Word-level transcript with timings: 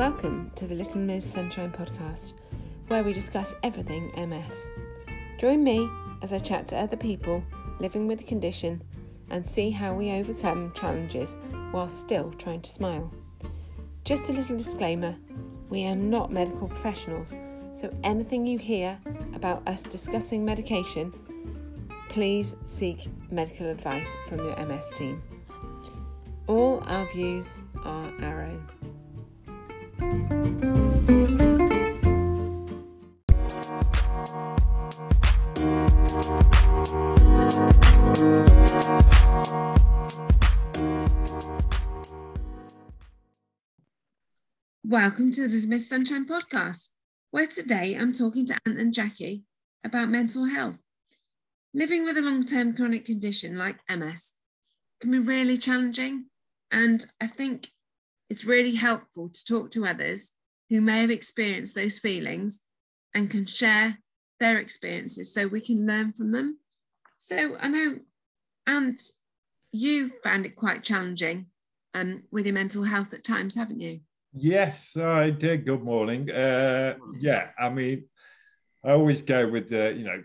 Welcome 0.00 0.50
to 0.54 0.66
the 0.66 0.74
Little 0.74 0.96
Miss 0.96 1.30
Sunshine 1.30 1.70
podcast, 1.70 2.32
where 2.88 3.02
we 3.02 3.12
discuss 3.12 3.54
everything 3.62 4.10
MS. 4.16 4.70
Join 5.38 5.62
me 5.62 5.86
as 6.22 6.32
I 6.32 6.38
chat 6.38 6.66
to 6.68 6.78
other 6.78 6.96
people 6.96 7.44
living 7.80 8.06
with 8.06 8.16
the 8.16 8.24
condition 8.24 8.82
and 9.28 9.46
see 9.46 9.68
how 9.68 9.92
we 9.92 10.10
overcome 10.12 10.72
challenges 10.72 11.36
while 11.72 11.90
still 11.90 12.32
trying 12.38 12.62
to 12.62 12.70
smile. 12.70 13.12
Just 14.06 14.30
a 14.30 14.32
little 14.32 14.56
disclaimer 14.56 15.16
we 15.68 15.84
are 15.84 15.94
not 15.94 16.32
medical 16.32 16.66
professionals, 16.66 17.34
so 17.74 17.94
anything 18.02 18.46
you 18.46 18.56
hear 18.58 18.98
about 19.34 19.68
us 19.68 19.82
discussing 19.82 20.46
medication, 20.46 21.12
please 22.08 22.56
seek 22.64 23.06
medical 23.30 23.66
advice 23.66 24.16
from 24.30 24.38
your 24.38 24.56
MS 24.64 24.92
team. 24.96 25.22
All 26.46 26.82
our 26.86 27.06
views 27.12 27.58
are 27.84 28.10
our 28.22 28.44
own. 28.44 28.79
Welcome 44.90 45.30
to 45.34 45.42
the 45.42 45.48
Little 45.48 45.68
Miss 45.68 45.88
Sunshine 45.88 46.26
podcast, 46.26 46.88
where 47.30 47.46
today 47.46 47.94
I'm 47.94 48.12
talking 48.12 48.44
to 48.46 48.58
Ant 48.66 48.80
and 48.80 48.92
Jacqui 48.92 49.44
about 49.84 50.08
mental 50.08 50.46
health. 50.46 50.78
Living 51.72 52.04
with 52.04 52.16
a 52.16 52.22
long 52.22 52.44
term 52.44 52.74
chronic 52.74 53.04
condition 53.04 53.56
like 53.56 53.78
MS 53.88 54.34
can 55.00 55.12
be 55.12 55.20
really 55.20 55.56
challenging, 55.56 56.26
and 56.72 57.06
I 57.20 57.28
think 57.28 57.68
it's 58.30 58.44
really 58.44 58.76
helpful 58.76 59.28
to 59.28 59.44
talk 59.44 59.70
to 59.72 59.86
others 59.86 60.32
who 60.70 60.80
may 60.80 61.00
have 61.00 61.10
experienced 61.10 61.74
those 61.74 61.98
feelings 61.98 62.62
Ant 63.14 63.30
can 63.30 63.44
share 63.44 63.98
their 64.38 64.58
experiences 64.58 65.34
so 65.34 65.48
we 65.48 65.60
can 65.60 65.84
learn 65.86 66.12
from 66.12 66.30
them. 66.30 66.58
So 67.18 67.56
I 67.60 67.68
know, 67.68 67.98
and 68.66 68.98
you 69.72 70.12
found 70.22 70.46
it 70.46 70.54
quite 70.54 70.84
challenging 70.84 71.46
um, 71.94 72.22
with 72.30 72.46
your 72.46 72.54
mental 72.54 72.84
health 72.84 73.12
at 73.12 73.24
times, 73.24 73.56
haven't 73.56 73.80
you? 73.80 74.00
Yes, 74.32 74.96
I 74.96 75.30
did. 75.30 75.66
Good 75.66 75.82
morning. 75.82 76.30
Uh, 76.30 76.94
yeah, 77.18 77.48
I 77.58 77.68
mean, 77.68 78.04
I 78.84 78.92
always 78.92 79.22
go 79.22 79.48
with 79.48 79.68
the, 79.68 79.92
you 79.92 80.04
know, 80.04 80.22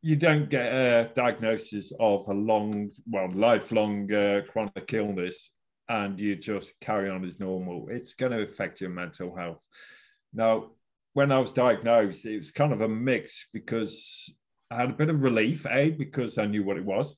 you 0.00 0.14
don't 0.14 0.48
get 0.48 0.72
a 0.72 1.10
diagnosis 1.12 1.92
of 1.98 2.28
a 2.28 2.32
long, 2.32 2.92
well, 3.10 3.28
lifelong 3.32 4.12
uh, 4.12 4.42
chronic 4.48 4.92
illness 4.94 5.50
and 5.88 6.18
you 6.18 6.36
just 6.36 6.78
carry 6.80 7.08
on 7.08 7.24
as 7.24 7.40
normal. 7.40 7.88
It's 7.90 8.14
going 8.14 8.32
to 8.32 8.42
affect 8.42 8.80
your 8.80 8.90
mental 8.90 9.36
health. 9.36 9.62
Now, 10.32 10.72
when 11.12 11.32
I 11.32 11.38
was 11.38 11.52
diagnosed, 11.52 12.24
it 12.26 12.38
was 12.38 12.50
kind 12.50 12.72
of 12.72 12.80
a 12.80 12.88
mix 12.88 13.48
because 13.52 14.30
I 14.70 14.76
had 14.76 14.90
a 14.90 14.94
bit 14.94 15.08
of 15.08 15.22
relief, 15.22 15.66
A, 15.70 15.90
because 15.90 16.38
I 16.38 16.46
knew 16.46 16.64
what 16.64 16.76
it 16.76 16.84
was, 16.84 17.16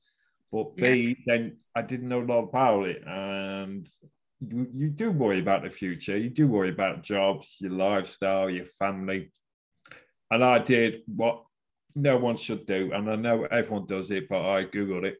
but 0.51 0.75
B, 0.75 1.17
yeah. 1.17 1.23
then 1.25 1.57
I 1.75 1.81
didn't 1.81 2.07
know 2.07 2.21
a 2.21 2.23
lot 2.23 2.43
about 2.43 2.87
it. 2.87 3.03
And 3.05 3.87
you, 4.39 4.67
you 4.73 4.89
do 4.89 5.11
worry 5.11 5.39
about 5.39 5.63
the 5.63 5.69
future. 5.69 6.17
You 6.17 6.29
do 6.29 6.47
worry 6.47 6.69
about 6.69 7.03
jobs, 7.03 7.57
your 7.59 7.71
lifestyle, 7.71 8.49
your 8.49 8.65
family. 8.65 9.31
And 10.31 10.43
I 10.43 10.59
did 10.59 11.01
what 11.07 11.43
no 11.95 12.17
one 12.17 12.37
should 12.37 12.65
do. 12.65 12.91
And 12.93 13.09
I 13.09 13.15
know 13.15 13.45
everyone 13.45 13.87
does 13.87 14.11
it, 14.11 14.29
but 14.29 14.47
I 14.49 14.63
Googled 14.63 15.05
it. 15.05 15.17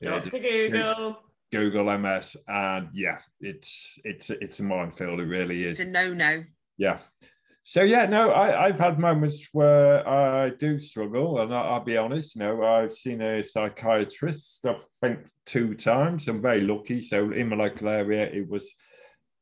Dr. 0.00 0.38
Google. 0.38 1.18
Google 1.50 1.96
MS, 1.98 2.36
and 2.46 2.88
yeah, 2.92 3.18
it's 3.40 3.98
it's 4.04 4.30
it's 4.30 4.60
a 4.60 4.62
minefield. 4.62 5.20
It 5.20 5.24
really 5.24 5.64
is. 5.64 5.80
It's 5.80 5.88
a 5.88 5.90
no-no. 5.90 6.44
Yeah. 6.76 6.98
So 7.64 7.82
yeah, 7.82 8.06
no, 8.06 8.30
I, 8.30 8.66
I've 8.66 8.78
had 8.78 8.98
moments 8.98 9.46
where 9.52 10.08
I 10.08 10.50
do 10.50 10.80
struggle, 10.80 11.40
and 11.40 11.54
I, 11.54 11.76
will 11.76 11.84
be 11.84 11.98
honest. 11.98 12.34
You 12.34 12.40
know, 12.40 12.64
I've 12.64 12.94
seen 12.94 13.20
a 13.20 13.42
psychiatrist. 13.42 14.64
I 14.66 14.76
think 15.02 15.28
two 15.44 15.74
times. 15.74 16.28
I'm 16.28 16.40
very 16.40 16.62
lucky. 16.62 17.02
So 17.02 17.30
in 17.30 17.50
my 17.50 17.56
local 17.56 17.88
area, 17.88 18.26
it 18.26 18.48
was 18.48 18.74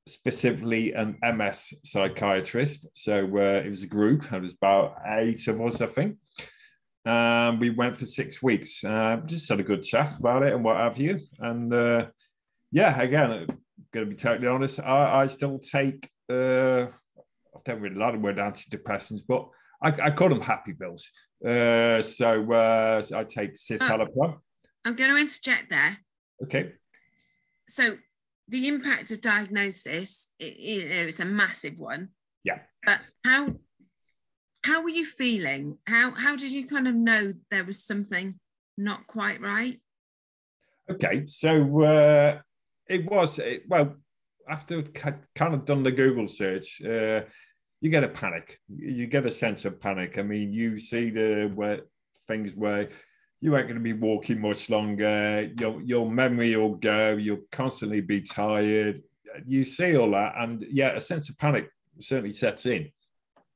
specifically 0.06 0.92
an 0.92 1.18
MS 1.22 1.74
psychiatrist. 1.84 2.86
So 2.94 3.26
uh, 3.26 3.62
it 3.64 3.68
was 3.68 3.84
a 3.84 3.88
group. 3.88 4.32
It 4.32 4.42
was 4.42 4.54
about 4.54 4.96
eight 5.06 5.46
of 5.46 5.60
us, 5.60 5.80
I 5.80 5.86
think. 5.86 6.16
Um, 7.06 7.60
we 7.60 7.70
went 7.70 7.96
for 7.96 8.04
six 8.04 8.42
weeks. 8.42 8.82
Uh, 8.82 9.20
just 9.24 9.48
had 9.48 9.60
a 9.60 9.62
good 9.62 9.84
chat 9.84 10.18
about 10.18 10.42
it 10.42 10.52
and 10.52 10.64
what 10.64 10.76
have 10.76 10.98
you. 10.98 11.20
And 11.38 11.72
uh, 11.72 12.06
yeah, 12.72 13.00
again, 13.00 13.30
I'm 13.30 13.46
going 13.92 14.06
to 14.06 14.10
be 14.10 14.16
totally 14.16 14.48
honest. 14.48 14.80
I, 14.80 15.22
I 15.22 15.26
still 15.28 15.60
take, 15.60 16.10
uh, 16.28 16.86
I 16.86 17.60
don't 17.64 17.80
really 17.80 17.94
like 17.94 18.14
the 18.14 18.18
word 18.18 18.38
antidepressants, 18.38 19.22
but 19.26 19.48
I, 19.80 20.08
I 20.08 20.10
call 20.10 20.30
them 20.30 20.40
happy 20.40 20.72
pills. 20.72 21.08
Uh, 21.46 22.02
so 22.02 22.52
uh, 22.52 23.02
I 23.14 23.24
take 23.24 23.54
citalopram. 23.54 24.12
So 24.14 24.40
I'm 24.84 24.96
going 24.96 25.10
to 25.10 25.16
interject 25.16 25.70
there. 25.70 25.98
Okay. 26.42 26.72
So 27.68 27.98
the 28.48 28.66
impact 28.66 29.12
of 29.12 29.20
diagnosis, 29.20 30.32
it, 30.38 30.44
it, 30.44 31.06
it's 31.06 31.20
a 31.20 31.24
massive 31.24 31.78
one. 31.78 32.08
Yeah. 32.42 32.60
But 32.84 32.98
how 33.24 33.54
how 34.66 34.82
were 34.82 34.90
you 34.90 35.04
feeling? 35.04 35.78
How 35.86 36.10
how 36.10 36.34
did 36.36 36.50
you 36.50 36.66
kind 36.66 36.88
of 36.88 36.94
know 36.94 37.32
there 37.50 37.64
was 37.64 37.84
something 37.84 38.38
not 38.76 39.06
quite 39.06 39.40
right? 39.40 39.80
Okay, 40.90 41.26
so 41.26 41.82
uh, 41.82 42.38
it 42.88 43.08
was 43.08 43.38
it, 43.38 43.62
well 43.68 43.94
after 44.48 44.82
kind 44.82 45.54
of 45.54 45.64
done 45.64 45.82
the 45.82 45.92
Google 45.92 46.28
search, 46.28 46.80
uh, 46.82 47.22
you 47.80 47.90
get 47.90 48.04
a 48.04 48.08
panic. 48.08 48.58
You 48.68 49.06
get 49.06 49.26
a 49.26 49.30
sense 49.30 49.64
of 49.64 49.80
panic. 49.80 50.18
I 50.18 50.22
mean, 50.22 50.52
you 50.52 50.78
see 50.78 51.10
the 51.10 51.50
where 51.54 51.80
things 52.26 52.52
where 52.54 52.88
you 53.40 53.56
ain't 53.56 53.68
going 53.68 53.78
to 53.78 53.92
be 53.92 53.92
walking 53.92 54.40
much 54.40 54.68
longer. 54.70 55.50
Your 55.60 55.80
your 55.80 56.10
memory 56.10 56.56
will 56.56 56.76
go. 56.76 57.16
You'll 57.16 57.46
constantly 57.52 58.00
be 58.00 58.20
tired. 58.20 59.02
You 59.46 59.64
see 59.64 59.96
all 59.96 60.10
that, 60.12 60.34
and 60.38 60.64
yeah, 60.70 60.92
a 60.96 61.00
sense 61.00 61.28
of 61.28 61.38
panic 61.38 61.68
certainly 62.00 62.32
sets 62.32 62.66
in. 62.66 62.90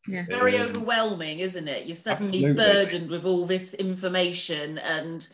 Yeah. 0.08 0.20
It's 0.20 0.28
very 0.28 0.56
um, 0.56 0.62
overwhelming, 0.62 1.40
isn't 1.40 1.68
it? 1.68 1.86
You're 1.86 1.94
suddenly 1.94 2.44
absolutely. 2.44 2.64
burdened 2.64 3.10
with 3.10 3.24
all 3.24 3.46
this 3.46 3.74
information 3.74 4.78
and 4.78 5.28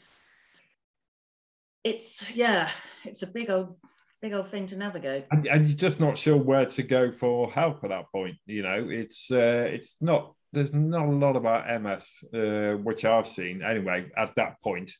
it's 1.84 2.34
yeah, 2.34 2.68
it's 3.04 3.22
a 3.22 3.28
big 3.28 3.48
old 3.48 3.76
big 4.20 4.32
old 4.32 4.48
thing 4.48 4.66
to 4.66 4.76
navigate. 4.76 5.26
And, 5.30 5.46
and 5.46 5.66
you're 5.66 5.76
just 5.76 6.00
not 6.00 6.18
sure 6.18 6.36
where 6.36 6.66
to 6.66 6.82
go 6.82 7.12
for 7.12 7.50
help 7.50 7.84
at 7.84 7.90
that 7.90 8.10
point. 8.12 8.36
You 8.46 8.62
know, 8.62 8.88
it's 8.90 9.30
uh, 9.30 9.68
it's 9.68 9.96
not 10.00 10.34
there's 10.52 10.72
not 10.72 11.06
a 11.06 11.10
lot 11.10 11.36
about 11.36 11.82
MS, 11.82 12.24
uh, 12.34 12.76
which 12.82 13.04
I've 13.04 13.28
seen 13.28 13.62
anyway 13.62 14.10
at 14.16 14.34
that 14.36 14.60
point. 14.62 14.92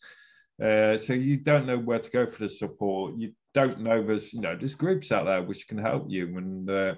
Uh, 0.63 0.97
so 0.97 1.13
you 1.13 1.37
don't 1.39 1.67
know 1.67 1.79
where 1.79 1.99
to 1.99 2.11
go 2.11 2.27
for 2.27 2.43
the 2.43 2.49
support. 2.49 3.15
You 3.17 3.33
don't 3.53 3.81
know 3.81 4.03
there's 4.03 4.33
you 4.33 4.41
know 4.41 4.57
there's 4.57 4.75
groups 4.75 5.11
out 5.11 5.25
there 5.25 5.43
which 5.43 5.67
can 5.67 5.79
help 5.79 6.07
you, 6.09 6.39
and 6.39 6.71
uh, 6.71 6.95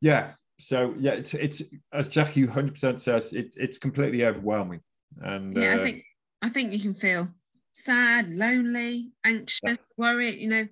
yeah, 0.00 0.32
so 0.62 0.94
yeah, 0.98 1.12
it's 1.12 1.34
it's 1.34 1.62
as 1.92 2.08
Jacqui 2.08 2.48
hundred 2.48 2.74
percent 2.74 3.00
says, 3.00 3.32
it, 3.32 3.54
it's 3.56 3.78
completely 3.78 4.24
overwhelming. 4.24 4.80
And 5.20 5.56
yeah, 5.56 5.72
uh, 5.72 5.80
I 5.80 5.84
think 5.84 6.04
I 6.40 6.48
think 6.48 6.72
you 6.72 6.80
can 6.80 6.94
feel 6.94 7.28
sad, 7.72 8.30
lonely, 8.30 9.12
anxious, 9.24 9.60
yeah. 9.64 9.74
worried, 9.96 10.38
you 10.38 10.48
know, 10.48 10.68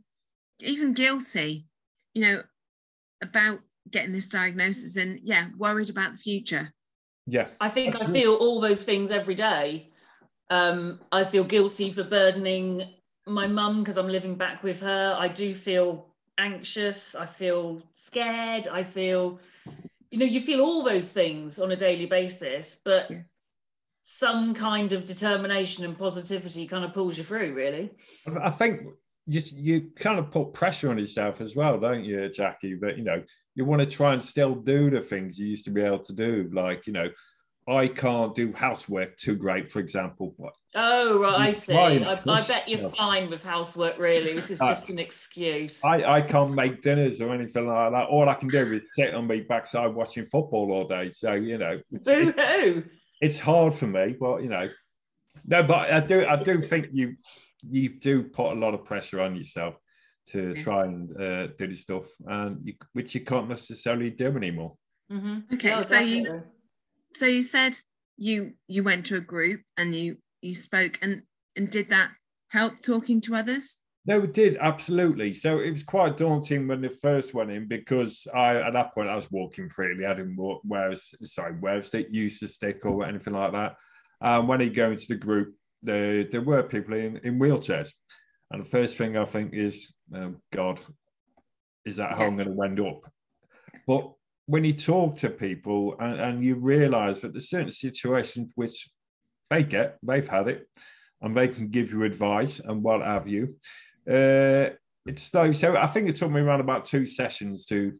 even 0.60 0.92
guilty, 0.92 1.66
you 2.14 2.22
know, 2.22 2.42
about 3.20 3.60
getting 3.90 4.12
this 4.12 4.26
diagnosis 4.26 4.96
and 4.96 5.20
yeah, 5.24 5.48
worried 5.58 5.90
about 5.90 6.12
the 6.12 6.18
future. 6.18 6.72
Yeah. 7.26 7.48
I 7.60 7.68
think 7.68 8.00
I 8.00 8.06
feel 8.06 8.34
all 8.34 8.60
those 8.60 8.84
things 8.84 9.10
every 9.10 9.34
day. 9.34 9.88
Um, 10.50 11.00
I 11.12 11.24
feel 11.24 11.44
guilty 11.44 11.92
for 11.92 12.04
burdening 12.04 12.84
my 13.26 13.46
mum 13.46 13.82
because 13.82 13.96
I'm 13.96 14.08
living 14.08 14.34
back 14.34 14.62
with 14.62 14.80
her. 14.80 15.16
I 15.18 15.28
do 15.28 15.54
feel 15.54 16.10
anxious, 16.40 17.14
I 17.14 17.26
feel 17.26 17.82
scared, 17.92 18.66
I 18.66 18.82
feel, 18.82 19.38
you 20.10 20.18
know, 20.18 20.26
you 20.26 20.40
feel 20.40 20.60
all 20.60 20.82
those 20.82 21.12
things 21.12 21.58
on 21.58 21.70
a 21.72 21.76
daily 21.76 22.06
basis, 22.06 22.80
but 22.84 23.10
yeah. 23.10 23.18
some 24.02 24.54
kind 24.54 24.92
of 24.92 25.04
determination 25.04 25.84
and 25.84 25.96
positivity 25.96 26.66
kind 26.66 26.84
of 26.84 26.92
pulls 26.92 27.16
you 27.16 27.24
through, 27.24 27.54
really. 27.54 27.90
I 28.42 28.50
think 28.50 28.82
you, 29.26 29.40
you 29.54 29.90
kind 29.96 30.18
of 30.18 30.30
put 30.30 30.52
pressure 30.52 30.90
on 30.90 30.98
yourself 30.98 31.40
as 31.40 31.54
well, 31.54 31.78
don't 31.78 32.04
you, 32.04 32.16
Jacqui? 32.36 32.80
That, 32.80 32.98
you 32.98 33.04
know, 33.04 33.22
you 33.54 33.64
want 33.64 33.80
to 33.80 33.86
try 33.86 34.12
and 34.12 34.22
still 34.22 34.54
do 34.54 34.90
the 34.90 35.00
things 35.00 35.38
you 35.38 35.46
used 35.46 35.64
to 35.66 35.70
be 35.70 35.82
able 35.82 36.00
to 36.00 36.14
do, 36.14 36.50
like, 36.52 36.86
you 36.86 36.92
know, 36.92 37.08
I 37.70 37.86
can't 37.88 38.34
do 38.34 38.52
housework 38.52 39.16
too 39.16 39.36
great, 39.36 39.70
for 39.70 39.78
example. 39.78 40.34
But 40.38 40.52
oh, 40.74 41.20
right, 41.20 41.48
I 41.48 41.50
see. 41.50 41.74
I, 41.74 42.20
I, 42.26 42.42
bet 42.46 42.68
you're 42.68 42.88
fine 42.90 43.30
with 43.30 43.44
housework, 43.44 43.98
really. 43.98 44.34
This 44.34 44.50
is 44.50 44.60
uh, 44.60 44.68
just 44.68 44.90
uh, 44.90 44.94
an 44.94 44.98
excuse. 44.98 45.84
I, 45.84 46.02
I 46.16 46.22
can't 46.22 46.52
make 46.54 46.82
dinners 46.82 47.20
or 47.20 47.32
anything 47.32 47.68
like 47.68 47.92
that. 47.92 48.08
All 48.08 48.28
I 48.28 48.34
can 48.34 48.48
do 48.48 48.58
is 48.58 48.94
sit 48.94 49.14
on 49.14 49.26
my 49.26 49.44
backside 49.48 49.94
watching 49.94 50.26
football 50.26 50.72
all 50.72 50.88
day. 50.88 51.12
So, 51.12 51.34
you 51.34 51.58
know, 51.58 51.80
it's, 51.92 52.08
it, 52.08 52.84
it's 53.20 53.38
hard 53.38 53.74
for 53.74 53.86
me, 53.86 54.16
but, 54.18 54.42
you 54.42 54.48
know, 54.48 54.68
no, 55.46 55.62
but 55.62 55.92
I 55.92 56.00
do, 56.00 56.26
I 56.26 56.42
do 56.42 56.62
think 56.62 56.88
you, 56.92 57.14
you 57.68 58.00
do 58.00 58.24
put 58.24 58.52
a 58.52 58.58
lot 58.58 58.74
of 58.74 58.84
pressure 58.84 59.20
on 59.20 59.36
yourself 59.36 59.76
to 60.28 60.54
Yeah. 60.56 60.62
try 60.62 60.84
and 60.84 61.20
uh, 61.20 61.46
do 61.58 61.66
the 61.66 61.74
stuff, 61.74 62.06
and 62.26 62.58
you, 62.64 62.74
which 62.92 63.14
you 63.14 63.20
can't 63.22 63.48
necessarily 63.48 64.10
do 64.10 64.36
anymore. 64.36 64.76
Mhm. 65.10 65.52
Okay, 65.54 65.70
No, 65.70 65.78
so 65.78 65.98
you- 65.98 66.22
definitely. 66.24 66.48
So 67.12 67.26
you 67.26 67.42
said 67.42 67.78
you 68.16 68.52
you 68.68 68.82
went 68.82 69.06
to 69.06 69.16
a 69.16 69.20
group 69.20 69.62
and 69.76 69.94
you 69.94 70.18
you 70.42 70.54
spoke 70.54 70.98
and 71.02 71.22
and 71.56 71.70
did 71.70 71.90
that 71.90 72.10
help 72.48 72.80
talking 72.82 73.20
to 73.22 73.34
others? 73.34 73.78
No, 74.06 74.22
it 74.22 74.32
did 74.32 74.56
absolutely. 74.60 75.34
So 75.34 75.58
it 75.58 75.70
was 75.70 75.82
quite 75.82 76.16
daunting 76.16 76.66
when 76.66 76.84
it 76.84 76.98
first 77.00 77.34
went 77.34 77.50
in 77.50 77.68
because 77.68 78.26
I, 78.34 78.56
at 78.56 78.72
that 78.72 78.94
point, 78.94 79.10
I 79.10 79.14
was 79.14 79.30
walking 79.30 79.68
freely. 79.68 80.06
I 80.06 80.14
didn't 80.14 80.36
walk, 80.36 80.62
wear, 80.64 80.92
sorry, 80.94 81.54
a 81.64 81.82
stick, 81.82 82.08
use 82.10 82.42
a 82.42 82.48
stick 82.48 82.84
or 82.86 83.04
anything 83.04 83.34
like 83.34 83.52
that. 83.52 83.76
Um, 84.22 84.48
when 84.48 84.60
you 84.60 84.70
go 84.70 84.90
into 84.90 85.06
the 85.08 85.16
group, 85.16 85.54
there 85.82 86.24
there 86.24 86.42
were 86.42 86.62
people 86.62 86.94
in, 86.94 87.18
in 87.18 87.38
wheelchairs, 87.38 87.92
and 88.50 88.64
the 88.64 88.68
first 88.68 88.96
thing 88.96 89.16
I 89.16 89.24
think 89.24 89.54
is, 89.54 89.92
oh 90.14 90.34
God, 90.52 90.80
is 91.84 91.96
that 91.96 92.12
how 92.12 92.24
I'm 92.24 92.36
going 92.36 92.54
to 92.54 92.62
end 92.62 92.80
up? 92.80 93.02
But 93.86 94.12
when 94.50 94.64
you 94.64 94.72
talk 94.72 95.16
to 95.18 95.30
people 95.30 95.94
and, 96.00 96.20
and 96.20 96.44
you 96.44 96.56
realise 96.56 97.20
that 97.20 97.32
there's 97.32 97.50
certain 97.50 97.70
situations 97.70 98.52
which 98.56 98.90
they 99.48 99.62
get, 99.62 99.96
they've 100.02 100.28
had 100.28 100.48
it, 100.48 100.66
and 101.22 101.36
they 101.36 101.46
can 101.46 101.68
give 101.68 101.92
you 101.92 102.02
advice 102.02 102.58
and 102.58 102.82
what 102.82 103.00
have 103.00 103.28
you. 103.28 103.54
Uh, 104.10 104.70
it's 105.06 105.22
slow. 105.22 105.52
So 105.52 105.76
I 105.76 105.86
think 105.86 106.08
it 106.08 106.16
took 106.16 106.32
me 106.32 106.40
around 106.40 106.60
about 106.60 106.84
two 106.84 107.06
sessions 107.06 107.66
to 107.66 107.92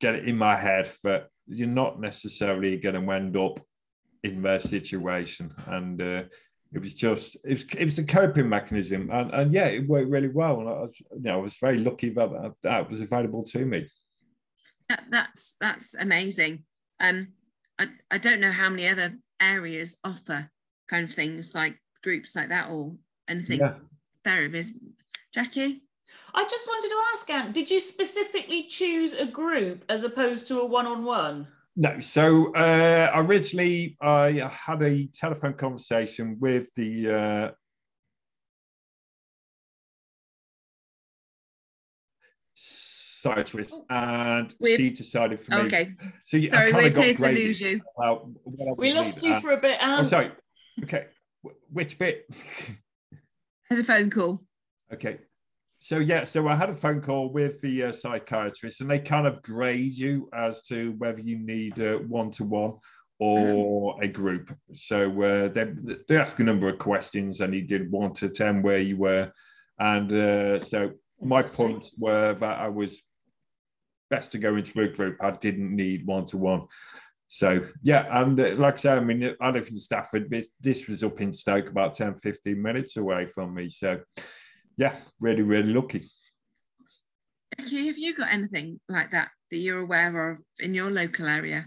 get 0.00 0.14
it 0.14 0.28
in 0.28 0.38
my 0.38 0.56
head 0.56 0.90
that 1.04 1.26
you're 1.46 1.68
not 1.68 2.00
necessarily 2.00 2.76
going 2.78 2.94
to 2.94 3.12
end 3.12 3.36
up 3.36 3.60
in 4.22 4.40
their 4.42 4.58
situation. 4.58 5.52
And 5.66 6.00
uh, 6.00 6.22
it 6.72 6.80
was 6.80 6.94
just, 6.94 7.36
it 7.44 7.52
was, 7.52 7.66
it 7.76 7.84
was 7.84 7.98
a 7.98 8.04
coping 8.04 8.48
mechanism. 8.48 9.10
And, 9.10 9.32
and 9.32 9.52
yeah, 9.52 9.66
it 9.66 9.86
worked 9.86 10.10
really 10.10 10.28
well. 10.28 10.60
And 10.60 10.68
I 10.68 10.72
was, 10.72 10.96
you 10.98 11.22
know, 11.22 11.34
I 11.34 11.42
was 11.42 11.58
very 11.58 11.78
lucky 11.78 12.10
that, 12.10 12.52
that 12.62 12.88
was 12.88 13.00
available 13.00 13.44
to 13.44 13.64
me. 13.66 13.88
That, 14.88 15.04
that's 15.10 15.56
that's 15.60 15.94
amazing. 15.94 16.64
Um, 17.00 17.28
I 17.78 17.88
I 18.10 18.18
don't 18.18 18.40
know 18.40 18.52
how 18.52 18.70
many 18.70 18.88
other 18.88 19.18
areas 19.40 19.98
offer 20.02 20.50
kind 20.88 21.04
of 21.04 21.14
things 21.14 21.54
like 21.54 21.76
groups 22.02 22.34
like 22.34 22.48
that 22.48 22.70
or 22.70 22.94
anything 23.28 23.60
Yeah. 23.60 23.74
therapies. 24.24 24.68
Jacqui, 25.36 25.80
I 26.34 26.44
just 26.44 26.66
wanted 26.66 26.88
to 26.88 27.02
ask, 27.12 27.30
Ant, 27.30 27.52
did 27.52 27.70
you 27.70 27.80
specifically 27.80 28.62
choose 28.64 29.12
a 29.12 29.26
group 29.26 29.84
as 29.90 30.04
opposed 30.04 30.48
to 30.48 30.60
a 30.60 30.66
one-on-one? 30.66 31.46
No, 31.76 32.00
so 32.00 32.52
uh, 32.54 33.10
originally 33.14 33.96
I 34.00 34.50
had 34.50 34.82
a 34.82 35.06
telephone 35.08 35.54
conversation 35.54 36.38
with 36.40 36.72
the 36.74 37.10
uh, 37.10 37.50
psychiatrist, 43.22 43.74
and 43.90 44.54
With- 44.60 44.76
she 44.76 44.90
decided 44.90 45.40
for 45.40 45.52
me. 45.52 45.60
okay. 45.62 45.94
So 46.24 46.36
you 46.36 46.48
sorry, 46.48 46.72
I 46.72 46.76
we're 46.76 46.86
of 46.88 46.94
got 46.94 47.16
to 47.16 47.32
lose 47.32 47.60
you. 47.60 47.80
about 47.96 48.28
what 48.44 48.78
We 48.78 48.92
lost 48.92 49.22
you 49.22 49.32
Uh, 49.34 49.40
for 49.40 49.52
a 49.52 49.56
bit, 49.56 49.78
Oh, 49.82 50.02
sorry. 50.02 50.26
Okay, 50.84 51.06
which 51.70 51.98
bit? 51.98 52.26
Had 53.70 53.80
a 53.80 53.84
phone 53.84 54.10
call. 54.10 54.42
Okay. 54.92 55.18
So 55.80 55.98
yeah, 55.98 56.24
so 56.24 56.48
I 56.48 56.56
had 56.56 56.70
a 56.70 56.74
phone 56.74 57.00
call 57.00 57.28
with 57.32 57.60
the 57.60 57.84
uh, 57.84 57.92
psychiatrist, 57.92 58.80
and 58.80 58.90
they 58.90 58.98
kind 58.98 59.26
of 59.28 59.42
grade 59.42 59.96
you 59.96 60.28
as 60.34 60.62
to 60.62 60.92
whether 60.98 61.20
you 61.20 61.38
need 61.38 61.78
a 61.78 61.98
one-to-one 61.98 62.74
or 63.20 64.02
a 64.02 64.08
group. 64.08 64.52
So 64.74 65.10
uh, 65.22 65.48
they 65.48 65.72
they 66.08 66.16
asked 66.16 66.40
a 66.40 66.44
number 66.44 66.68
of 66.68 66.78
questions, 66.78 67.40
and 67.40 67.54
he 67.54 67.60
did 67.60 67.92
one 67.92 68.12
to 68.14 68.28
ten 68.28 68.60
where 68.62 68.80
you 68.80 68.96
were, 68.96 69.30
and 69.78 70.12
uh, 70.12 70.58
so 70.58 70.92
my 71.20 71.40
Interesting. 71.40 71.72
points 71.74 71.92
were 71.96 72.32
that 72.34 72.58
I 72.58 72.68
was 72.68 73.00
best 74.10 74.32
to 74.32 74.38
go 74.38 74.56
into 74.56 74.80
a 74.80 74.88
group. 74.88 75.16
I 75.20 75.30
didn't 75.32 75.74
need 75.74 76.06
one-to-one. 76.06 76.66
So 77.28 77.66
yeah, 77.82 78.06
and 78.22 78.40
uh, 78.40 78.54
like 78.56 78.74
I 78.74 78.76
say, 78.78 78.92
I 78.92 79.00
mean, 79.00 79.34
I 79.40 79.50
live 79.50 79.68
in 79.68 79.78
Stafford. 79.78 80.30
This, 80.30 80.48
this 80.60 80.88
was 80.88 81.04
up 81.04 81.20
in 81.20 81.32
Stoke, 81.32 81.68
about 81.68 81.94
10, 81.94 82.16
15 82.16 82.60
minutes 82.60 82.96
away 82.96 83.26
from 83.26 83.54
me. 83.54 83.68
So 83.68 84.00
yeah, 84.78 84.96
really, 85.20 85.42
really 85.42 85.72
lucky. 85.72 86.10
Jacqui, 87.60 87.86
have 87.86 87.98
you 87.98 88.14
got 88.14 88.32
anything 88.32 88.80
like 88.88 89.10
that 89.10 89.30
that 89.50 89.58
you're 89.58 89.80
aware 89.80 90.30
of 90.30 90.38
in 90.58 90.74
your 90.74 90.90
local 90.90 91.26
area? 91.26 91.66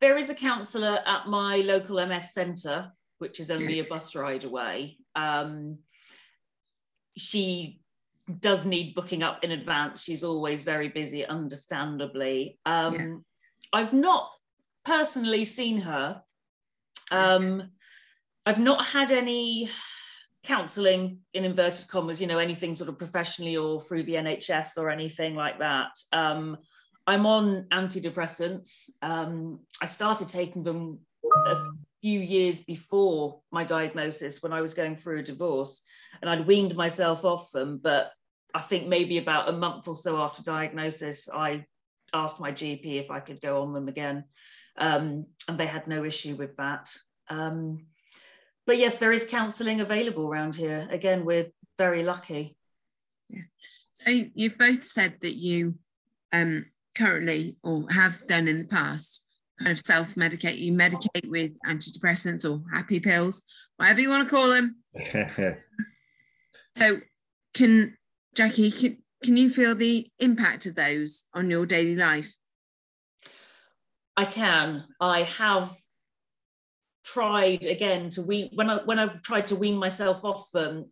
There 0.00 0.16
is 0.16 0.30
a 0.30 0.34
counsellor 0.34 1.00
at 1.06 1.26
my 1.26 1.56
local 1.58 2.04
MS 2.04 2.32
centre, 2.32 2.90
which 3.18 3.40
is 3.40 3.50
only 3.50 3.80
a 3.80 3.84
bus 3.84 4.14
ride 4.14 4.44
away. 4.44 4.96
Um, 5.14 5.78
she 7.16 7.80
does 8.40 8.66
need 8.66 8.94
booking 8.94 9.22
up 9.22 9.42
in 9.42 9.52
advance. 9.52 10.02
She's 10.02 10.22
always 10.22 10.62
very 10.62 10.88
busy, 10.88 11.24
understandably. 11.26 12.58
Um, 12.66 12.94
Yeah. 12.94 13.16
I've 13.72 13.92
not 13.92 14.30
personally 14.84 15.44
seen 15.44 15.80
her. 15.80 16.22
Um, 17.10 17.70
I've 18.46 18.58
not 18.58 18.84
had 18.84 19.10
any 19.10 19.70
counselling 20.44 21.18
in 21.34 21.44
inverted 21.44 21.88
commas, 21.88 22.20
you 22.20 22.26
know, 22.26 22.38
anything 22.38 22.72
sort 22.72 22.88
of 22.88 22.96
professionally 22.96 23.56
or 23.56 23.80
through 23.80 24.04
the 24.04 24.14
NHS 24.14 24.78
or 24.78 24.88
anything 24.88 25.34
like 25.34 25.58
that. 25.58 25.90
Um, 26.12 26.56
I'm 27.06 27.26
on 27.26 27.66
antidepressants. 27.70 28.90
Um, 29.02 29.60
I 29.82 29.86
started 29.86 30.28
taking 30.28 30.62
them 30.62 31.00
a 31.46 31.56
few 32.00 32.20
years 32.20 32.62
before 32.62 33.40
my 33.50 33.64
diagnosis 33.64 34.42
when 34.42 34.52
I 34.52 34.60
was 34.60 34.74
going 34.74 34.96
through 34.96 35.20
a 35.20 35.22
divorce, 35.22 35.82
and 36.20 36.30
I'd 36.30 36.46
weaned 36.46 36.76
myself 36.76 37.24
off 37.24 37.50
them. 37.50 37.80
But 37.82 38.12
I 38.54 38.60
think 38.60 38.88
maybe 38.88 39.18
about 39.18 39.48
a 39.48 39.52
month 39.52 39.88
or 39.88 39.94
so 39.94 40.16
after 40.18 40.42
diagnosis, 40.42 41.28
I 41.32 41.64
asked 42.12 42.40
my 42.40 42.52
GP 42.52 42.98
if 42.98 43.10
I 43.10 43.20
could 43.20 43.40
go 43.40 43.62
on 43.62 43.72
them 43.72 43.88
again, 43.88 44.24
um, 44.78 45.26
and 45.48 45.58
they 45.58 45.66
had 45.66 45.86
no 45.86 46.04
issue 46.04 46.34
with 46.34 46.56
that. 46.56 46.90
Um, 47.28 47.86
but 48.66 48.78
yes, 48.78 48.98
there 48.98 49.12
is 49.12 49.26
counselling 49.26 49.80
available 49.80 50.26
around 50.26 50.56
here. 50.56 50.88
Again, 50.90 51.24
we're 51.24 51.48
very 51.76 52.02
lucky. 52.02 52.56
So 53.92 54.10
you've 54.34 54.58
both 54.58 54.84
said 54.84 55.16
that 55.20 55.36
you 55.36 55.74
um, 56.32 56.66
currently 56.96 57.56
or 57.62 57.86
have 57.90 58.26
done 58.26 58.48
in 58.48 58.58
the 58.60 58.66
past 58.66 59.26
kind 59.58 59.72
of 59.72 59.80
self-medicate. 59.80 60.58
You 60.58 60.72
medicate 60.72 61.28
with 61.28 61.52
antidepressants 61.66 62.48
or 62.48 62.62
happy 62.72 63.00
pills, 63.00 63.42
whatever 63.76 64.00
you 64.00 64.08
want 64.08 64.28
to 64.28 64.34
call 64.34 64.48
them. 64.48 64.76
So 66.76 67.00
can 67.54 67.97
Jacqui, 68.38 68.78
can, 68.78 68.98
can 69.24 69.36
you 69.36 69.50
feel 69.50 69.74
the 69.74 70.08
impact 70.20 70.66
of 70.66 70.76
those 70.76 71.24
on 71.34 71.50
your 71.50 71.66
daily 71.66 71.96
life? 71.96 72.32
I 74.16 74.26
can. 74.26 74.84
I 75.00 75.22
have 75.22 75.72
tried 77.04 77.66
again 77.66 78.10
to 78.10 78.22
wean 78.22 78.50
when 78.54 78.70
I 78.70 78.76
when 78.84 78.98
I've 78.98 79.22
tried 79.22 79.48
to 79.48 79.56
wean 79.56 79.76
myself 79.76 80.24
off 80.24 80.50
them. 80.52 80.90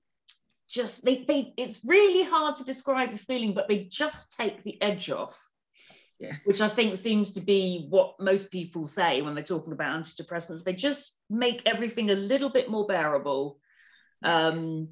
Just 0.68 1.04
they 1.04 1.24
they 1.24 1.52
it's 1.56 1.82
really 1.84 2.24
hard 2.24 2.56
to 2.56 2.64
describe 2.64 3.12
the 3.12 3.18
feeling, 3.18 3.54
but 3.54 3.68
they 3.68 3.84
just 3.84 4.36
take 4.36 4.64
the 4.64 4.80
edge 4.82 5.10
off. 5.10 5.38
Yeah. 6.18 6.36
Which 6.46 6.60
I 6.60 6.68
think 6.68 6.96
seems 6.96 7.32
to 7.32 7.40
be 7.40 7.86
what 7.90 8.14
most 8.18 8.50
people 8.50 8.84
say 8.84 9.22
when 9.22 9.34
they're 9.34 9.44
talking 9.44 9.72
about 9.72 10.02
antidepressants. 10.02 10.64
They 10.64 10.72
just 10.72 11.20
make 11.28 11.62
everything 11.66 12.10
a 12.10 12.14
little 12.14 12.48
bit 12.48 12.70
more 12.70 12.86
bearable. 12.86 13.60
Um, 14.24 14.88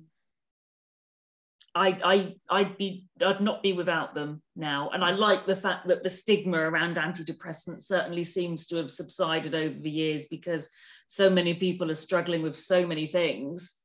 I, 1.76 1.96
I, 2.04 2.34
I'd 2.50 2.78
be, 2.78 3.06
I'd 3.24 3.40
not 3.40 3.62
be 3.62 3.72
without 3.72 4.14
them 4.14 4.40
now. 4.54 4.90
And 4.90 5.02
I 5.04 5.10
like 5.10 5.44
the 5.44 5.56
fact 5.56 5.88
that 5.88 6.02
the 6.02 6.08
stigma 6.08 6.58
around 6.58 6.96
antidepressants 6.96 7.80
certainly 7.80 8.22
seems 8.24 8.66
to 8.66 8.76
have 8.76 8.90
subsided 8.90 9.54
over 9.54 9.78
the 9.78 9.90
years 9.90 10.26
because 10.26 10.70
so 11.08 11.28
many 11.28 11.54
people 11.54 11.90
are 11.90 11.94
struggling 11.94 12.42
with 12.42 12.54
so 12.54 12.86
many 12.86 13.06
things 13.06 13.80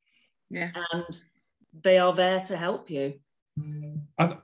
Yeah. 0.50 0.70
and 0.94 1.22
they 1.84 1.98
are 1.98 2.14
there 2.14 2.42
to 2.42 2.56
help 2.58 2.90
you. 2.92 3.16
And 3.58 4.02
I, 4.18 4.38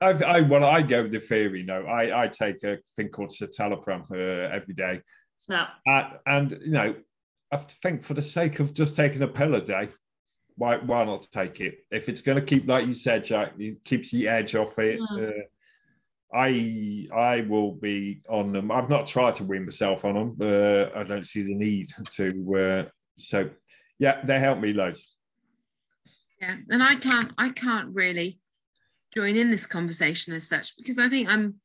I, 0.00 0.10
I, 0.10 0.40
well, 0.40 0.64
I 0.64 0.82
go 0.82 1.02
with 1.02 1.12
the 1.12 1.20
theory. 1.20 1.62
No, 1.62 1.84
I, 1.86 2.24
I 2.24 2.28
take 2.28 2.64
a 2.64 2.78
thing 2.96 3.08
called 3.10 3.30
citalopram 3.30 4.10
uh, 4.10 4.52
every 4.52 4.74
day, 4.74 5.00
Snap. 5.36 5.68
uh, 5.86 6.10
and 6.26 6.50
you 6.62 6.72
know, 6.72 6.94
I 7.52 7.56
think 7.58 8.02
for 8.02 8.14
the 8.14 8.22
sake 8.22 8.58
of 8.58 8.74
just 8.74 8.96
taking 8.96 9.22
a 9.22 9.28
pill 9.28 9.54
a 9.54 9.60
day, 9.60 9.90
why 10.56 10.76
why 10.76 11.04
not 11.04 11.26
take 11.32 11.60
it? 11.60 11.84
If 11.90 12.08
it's 12.08 12.22
going 12.22 12.36
to 12.36 12.44
keep, 12.44 12.68
like 12.68 12.86
you 12.86 12.94
said, 12.94 13.24
Jack, 13.24 13.52
it 13.58 13.84
keeps 13.84 14.10
the 14.10 14.28
edge 14.28 14.54
off 14.54 14.78
it. 14.78 15.00
Mm. 15.00 15.28
Uh, 15.28 15.42
I 16.32 17.08
I 17.14 17.40
will 17.42 17.72
be 17.72 18.22
on 18.28 18.52
them. 18.52 18.70
I've 18.70 18.88
not 18.88 19.06
tried 19.06 19.34
to 19.36 19.44
win 19.44 19.64
myself 19.64 20.04
on 20.04 20.14
them. 20.14 20.36
Uh, 20.40 20.98
I 20.98 21.02
don't 21.02 21.26
see 21.26 21.42
the 21.42 21.54
need 21.54 21.88
to. 22.12 22.56
Uh, 22.56 22.90
so, 23.18 23.50
yeah, 23.98 24.24
they 24.24 24.38
help 24.38 24.60
me 24.60 24.72
loads. 24.72 25.12
Yeah. 26.40 26.56
And 26.70 26.82
I 26.82 26.96
can't 26.96 27.32
I 27.36 27.50
can't 27.50 27.94
really 27.94 28.40
join 29.12 29.36
in 29.36 29.50
this 29.50 29.66
conversation 29.66 30.32
as 30.34 30.48
such 30.48 30.76
because 30.76 30.98
I 30.98 31.08
think 31.08 31.28
I'm 31.28 31.56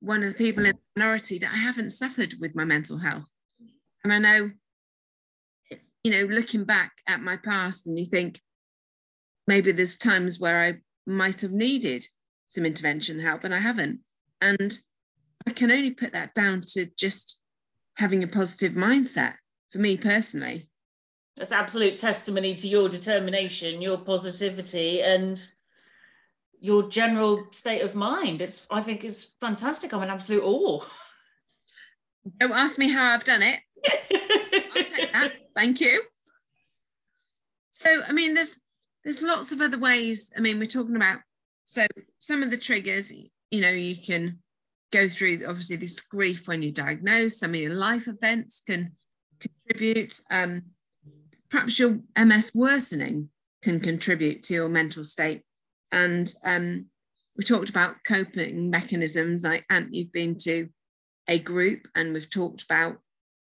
one 0.00 0.22
of 0.22 0.32
the 0.32 0.38
people 0.38 0.64
in 0.64 0.72
the 0.72 1.00
minority 1.00 1.38
that 1.38 1.52
I 1.52 1.58
haven't 1.58 1.90
suffered 1.90 2.34
with 2.40 2.56
my 2.56 2.64
mental 2.64 2.98
health. 2.98 3.30
And 4.02 4.12
I 4.12 4.18
know, 4.18 4.50
you 6.02 6.10
know, 6.10 6.32
looking 6.32 6.64
back 6.64 6.92
at 7.06 7.20
my 7.20 7.36
past 7.36 7.86
and 7.86 7.98
you 7.98 8.06
think 8.06 8.40
maybe 9.46 9.72
there's 9.72 9.96
times 9.96 10.38
where 10.38 10.62
I 10.62 10.74
might 11.06 11.40
have 11.40 11.52
needed 11.52 12.04
some 12.48 12.66
intervention 12.66 13.20
help 13.20 13.44
and 13.44 13.54
I 13.54 13.60
haven't. 13.60 14.00
And 14.40 14.78
I 15.46 15.52
can 15.52 15.70
only 15.70 15.90
put 15.90 16.12
that 16.12 16.34
down 16.34 16.60
to 16.72 16.86
just 16.98 17.38
having 17.96 18.22
a 18.22 18.28
positive 18.28 18.72
mindset 18.72 19.34
for 19.70 19.78
me 19.78 19.96
personally. 19.96 20.68
That's 21.36 21.52
absolute 21.52 21.98
testimony 21.98 22.54
to 22.56 22.68
your 22.68 22.88
determination, 22.88 23.80
your 23.80 23.98
positivity, 23.98 25.02
and 25.02 25.42
your 26.60 26.88
general 26.88 27.46
state 27.50 27.80
of 27.80 27.94
mind. 27.94 28.42
It's 28.42 28.66
I 28.70 28.82
think 28.82 29.04
it's 29.04 29.34
fantastic. 29.40 29.94
I'm 29.94 30.02
in 30.02 30.10
absolute 30.10 30.44
awe. 30.44 30.84
Don't 32.38 32.52
ask 32.52 32.78
me 32.78 32.90
how 32.90 33.12
I've 33.12 33.24
done 33.24 33.42
it. 33.42 33.60
I'll 34.76 34.84
take 34.84 35.12
that. 35.12 35.32
Thank 35.54 35.80
you. 35.80 36.02
So 37.70 38.02
I 38.06 38.12
mean 38.12 38.34
there's 38.34 38.56
there's 39.04 39.22
lots 39.22 39.52
of 39.52 39.60
other 39.60 39.78
ways. 39.78 40.32
I 40.36 40.40
mean, 40.40 40.58
we're 40.58 40.66
talking 40.66 40.96
about 40.96 41.20
so 41.64 41.86
some 42.18 42.42
of 42.42 42.50
the 42.50 42.56
triggers, 42.56 43.12
you 43.12 43.60
know, 43.60 43.70
you 43.70 43.96
can 43.96 44.38
go 44.92 45.08
through 45.08 45.44
obviously 45.46 45.76
this 45.76 46.00
grief 46.00 46.46
when 46.46 46.62
you're 46.62 46.72
diagnosed, 46.72 47.40
some 47.40 47.54
of 47.54 47.60
your 47.60 47.74
life 47.74 48.06
events 48.06 48.62
can 48.64 48.92
contribute. 49.40 50.20
Um, 50.30 50.62
perhaps 51.50 51.78
your 51.78 52.00
MS 52.16 52.52
worsening 52.54 53.30
can 53.62 53.80
contribute 53.80 54.42
to 54.44 54.54
your 54.54 54.68
mental 54.68 55.04
state. 55.04 55.42
And 55.90 56.32
um, 56.44 56.86
we 57.36 57.44
talked 57.44 57.70
about 57.70 57.96
coping 58.06 58.70
mechanisms. 58.70 59.44
Like 59.44 59.64
Ant, 59.70 59.94
you've 59.94 60.12
been 60.12 60.36
to 60.42 60.68
a 61.28 61.38
group 61.38 61.88
and 61.94 62.12
we've 62.12 62.30
talked 62.30 62.62
about 62.62 62.98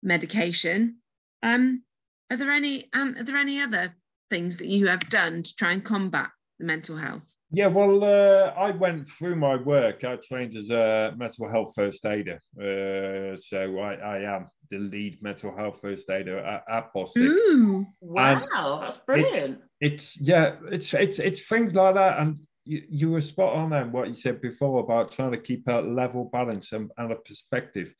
medication. 0.01 0.97
Um, 1.43 1.83
are 2.31 2.37
there 2.37 2.51
any 2.51 2.89
Ant, 2.93 3.19
are 3.19 3.23
there 3.23 3.37
any 3.37 3.61
other 3.61 3.95
things 4.29 4.57
that 4.57 4.67
you 4.67 4.87
have 4.87 5.09
done 5.09 5.43
to 5.43 5.55
try 5.55 5.71
and 5.71 5.83
combat 5.83 6.29
the 6.59 6.65
mental 6.65 6.97
health? 6.97 7.35
Yeah, 7.51 7.67
well, 7.67 8.03
uh, 8.03 8.53
I 8.57 8.71
went 8.71 9.07
through 9.07 9.35
my 9.35 9.55
work. 9.55 10.03
I 10.03 10.17
trained 10.17 10.55
as 10.55 10.71
a 10.71 11.13
mental 11.15 11.49
health 11.49 11.73
first 11.75 12.05
aider. 12.05 12.41
Uh, 12.57 13.37
so 13.37 13.79
I, 13.79 13.93
I, 13.93 14.35
am 14.35 14.49
the 14.69 14.79
lead 14.79 15.21
mental 15.21 15.55
health 15.55 15.79
first 15.81 16.09
aider 16.09 16.39
at, 16.39 16.63
at 16.69 16.93
Bostik. 16.93 17.17
Ooh, 17.17 17.85
wow, 18.01 18.41
and 18.41 18.81
that's 18.81 18.97
brilliant. 18.97 19.59
It, 19.79 19.93
it's, 19.93 20.19
yeah, 20.19 20.55
it's, 20.71 20.93
it's, 20.95 21.19
it's 21.19 21.47
things 21.47 21.75
like 21.75 21.95
that. 21.95 22.19
And 22.19 22.39
you, 22.65 22.83
you 22.89 23.11
were 23.11 23.21
spot 23.21 23.53
on 23.53 23.69
then 23.69 23.91
what 23.91 24.09
you 24.09 24.15
said 24.15 24.41
before 24.41 24.79
about 24.79 25.11
trying 25.11 25.31
to 25.31 25.37
keep 25.37 25.67
a 25.67 25.81
level 25.81 26.25
balance 26.25 26.71
and, 26.71 26.91
and 26.97 27.11
a 27.11 27.15
perspective 27.15 27.93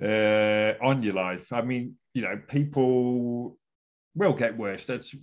uh, 0.00 0.72
on 0.82 1.02
your 1.02 1.14
life. 1.14 1.52
I 1.52 1.62
mean, 1.62 1.96
you 2.14 2.22
know, 2.22 2.40
people 2.48 3.56
will 4.14 4.32
get 4.32 4.56
worse. 4.56 4.86
That's 4.86 5.14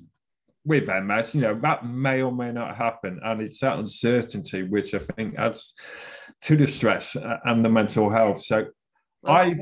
with 0.66 0.88
MS, 0.88 1.36
you 1.36 1.42
know, 1.42 1.60
that 1.62 1.86
may 1.86 2.22
or 2.22 2.32
may 2.32 2.52
not 2.52 2.76
happen. 2.76 3.20
And 3.24 3.42
it's 3.42 3.60
that 3.60 3.80
uncertainty 3.80 4.64
which 4.64 4.94
I 4.94 5.00
think 5.00 5.38
adds 5.38 5.74
to 6.44 6.56
the 6.56 6.68
stress 6.68 7.16
and 7.16 7.64
the 7.64 7.70
mental 7.70 8.10
health. 8.10 8.42
So 8.42 8.68
I 9.26 9.56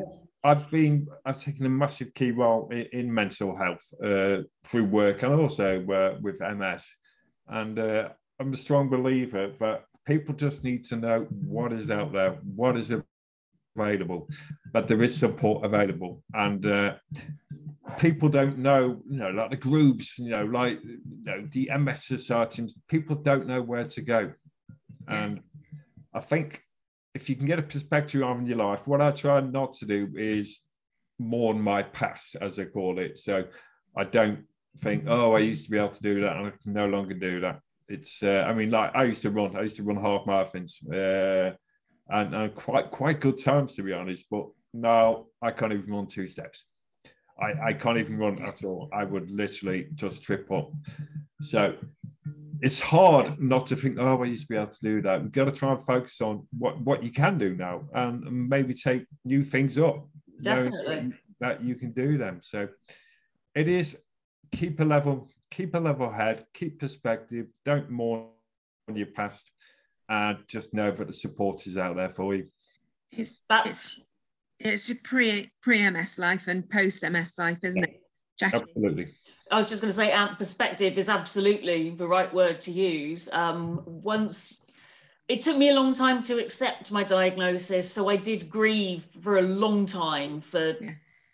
I've 0.43 0.69
been 0.69 1.07
I've 1.25 1.41
taken 1.41 1.65
a 1.65 1.69
massive 1.69 2.13
key 2.13 2.31
role 2.31 2.69
in, 2.71 2.87
in 2.93 3.13
mental 3.13 3.57
health 3.57 3.83
uh, 4.03 4.43
through 4.65 4.85
work 4.85 5.23
and 5.23 5.33
also 5.33 5.85
uh, 5.89 6.17
with 6.21 6.39
MS. 6.39 6.85
And 7.47 7.79
uh, 7.79 8.09
I'm 8.39 8.53
a 8.53 8.57
strong 8.57 8.89
believer 8.89 9.51
that 9.59 9.83
people 10.05 10.35
just 10.35 10.63
need 10.63 10.83
to 10.85 10.95
know 10.95 11.27
what 11.29 11.73
is 11.73 11.89
out 11.89 12.13
there, 12.13 12.37
what 12.55 12.77
is 12.77 12.91
available, 13.77 14.29
but 14.73 14.87
there 14.87 15.01
is 15.03 15.17
support 15.17 15.65
available. 15.65 16.23
And 16.33 16.65
uh, 16.65 16.95
people 17.97 18.29
don't 18.29 18.59
know, 18.59 19.01
you 19.09 19.17
know, 19.17 19.29
like 19.29 19.51
the 19.51 19.57
groups, 19.57 20.19
you 20.19 20.29
know, 20.29 20.45
like 20.45 20.79
you 20.83 20.99
know, 21.25 21.47
the 21.51 21.69
MS 21.77 22.05
societies, 22.05 22.77
people 22.87 23.15
don't 23.15 23.47
know 23.47 23.61
where 23.61 23.85
to 23.85 24.01
go. 24.01 24.33
And 25.07 25.41
I 26.13 26.19
think 26.19 26.61
if 27.13 27.29
you 27.29 27.35
can 27.35 27.45
get 27.45 27.59
a 27.59 27.63
perspective 27.63 28.21
on 28.23 28.45
your 28.45 28.57
life, 28.57 28.85
what 28.85 29.01
I 29.01 29.11
try 29.11 29.39
not 29.39 29.73
to 29.73 29.85
do 29.85 30.09
is 30.15 30.59
mourn 31.17 31.61
my 31.61 31.83
past, 31.83 32.35
as 32.39 32.59
I 32.59 32.65
call 32.65 32.99
it. 32.99 33.17
So 33.17 33.45
I 33.95 34.03
don't 34.03 34.45
think, 34.79 35.05
oh, 35.07 35.33
I 35.33 35.39
used 35.39 35.65
to 35.65 35.71
be 35.71 35.77
able 35.77 35.89
to 35.89 36.03
do 36.03 36.21
that 36.21 36.35
and 36.35 36.47
I 36.47 36.51
can 36.51 36.73
no 36.73 36.87
longer 36.87 37.13
do 37.13 37.39
that. 37.41 37.59
It's, 37.87 38.21
uh, 38.21 38.45
I 38.47 38.53
mean, 38.53 38.69
like 38.69 38.91
I 38.93 39.05
used 39.05 39.21
to 39.23 39.31
run, 39.31 39.55
I 39.55 39.61
used 39.61 39.77
to 39.77 39.83
run 39.83 39.97
half 39.97 40.25
marathons, 40.25 40.73
uh, 40.91 41.55
and, 42.09 42.33
and 42.33 42.55
quite 42.55 42.91
quite 42.91 43.19
good 43.19 43.37
times 43.37 43.75
to 43.75 43.83
be 43.83 43.93
honest. 43.93 44.25
But 44.29 44.47
now 44.73 45.25
I 45.41 45.51
can't 45.51 45.73
even 45.73 45.91
run 45.91 46.07
two 46.07 46.27
steps. 46.27 46.65
I, 47.39 47.67
I 47.67 47.73
can't 47.73 47.97
even 47.97 48.17
run 48.17 48.41
at 48.41 48.63
all. 48.63 48.89
I 48.93 49.03
would 49.03 49.29
literally 49.29 49.87
just 49.95 50.23
trip 50.23 50.51
up. 50.51 50.71
So 51.41 51.75
it's 52.61 52.81
hard 52.81 53.39
not 53.39 53.67
to 53.67 53.75
think, 53.75 53.97
oh, 53.99 54.23
I 54.23 54.25
used 54.25 54.43
to 54.43 54.47
be 54.47 54.55
able 54.55 54.71
to 54.71 54.81
do 54.81 55.01
that. 55.03 55.21
We've 55.21 55.31
got 55.31 55.45
to 55.45 55.51
try 55.51 55.73
and 55.73 55.85
focus 55.85 56.19
on 56.21 56.47
what, 56.57 56.81
what 56.81 57.03
you 57.03 57.11
can 57.11 57.37
do 57.37 57.55
now 57.55 57.83
and 57.93 58.49
maybe 58.49 58.73
take 58.73 59.05
new 59.23 59.43
things 59.43 59.77
up. 59.77 60.07
Definitely. 60.41 61.13
That 61.39 61.63
you 61.63 61.75
can 61.75 61.91
do 61.91 62.17
them. 62.17 62.39
So 62.41 62.67
it 63.53 63.67
is 63.67 64.01
keep 64.51 64.79
a 64.79 64.83
level, 64.83 65.29
keep 65.51 65.75
a 65.75 65.79
level 65.79 66.11
head, 66.11 66.45
keep 66.53 66.79
perspective, 66.79 67.47
don't 67.65 67.89
mourn 67.91 68.29
your 68.91 69.07
past, 69.07 69.51
and 70.09 70.37
just 70.47 70.73
know 70.73 70.91
that 70.91 71.07
the 71.07 71.13
support 71.13 71.67
is 71.67 71.77
out 71.77 71.95
there 71.95 72.09
for 72.09 72.35
you. 72.35 72.47
That's 73.49 74.07
it's 74.59 74.89
a 74.89 74.95
pre 74.95 75.51
pre 75.61 75.89
MS 75.89 76.17
life 76.17 76.47
and 76.47 76.69
post 76.69 77.03
MS 77.03 77.33
life, 77.37 77.63
isn't 77.63 77.83
it, 77.83 78.01
Jacqui? 78.41 78.61
Absolutely. 78.61 79.13
I 79.51 79.57
was 79.57 79.69
just 79.69 79.81
going 79.81 79.91
to 79.91 79.95
say, 79.95 80.13
perspective 80.37 80.97
is 80.97 81.07
absolutely 81.09 81.91
the 81.91 82.07
right 82.07 82.33
word 82.33 82.59
to 82.61 82.71
use. 82.71 83.29
Um, 83.31 83.81
once 83.85 84.65
it 85.27 85.41
took 85.41 85.57
me 85.57 85.69
a 85.69 85.73
long 85.73 85.93
time 85.93 86.21
to 86.23 86.39
accept 86.39 86.91
my 86.91 87.03
diagnosis, 87.03 87.91
so 87.91 88.09
I 88.09 88.15
did 88.15 88.49
grieve 88.49 89.03
for 89.03 89.37
a 89.37 89.41
long 89.41 89.85
time 89.85 90.41
for, 90.41 90.75
yeah. 90.81 90.91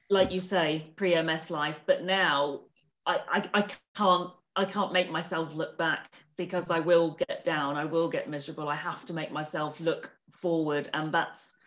like 0.09 0.31
you 0.31 0.41
say, 0.41 0.91
pre 0.95 1.19
MS 1.21 1.49
life. 1.51 1.81
But 1.85 2.03
now 2.03 2.61
I, 3.05 3.19
I, 3.27 3.49
I 3.53 3.65
can't 3.95 4.31
I 4.55 4.65
can't 4.65 4.93
make 4.93 5.09
myself 5.09 5.55
look 5.55 5.77
back 5.77 6.11
because 6.37 6.69
I 6.69 6.79
will 6.79 7.17
get 7.27 7.43
down. 7.43 7.75
I 7.75 7.85
will 7.85 8.07
get 8.07 8.29
miserable. 8.29 8.69
I 8.69 8.75
have 8.75 9.05
to 9.05 9.13
make 9.13 9.31
myself 9.31 9.79
look 9.79 10.11
forward, 10.31 10.89
and 10.93 11.11
that's 11.11 11.57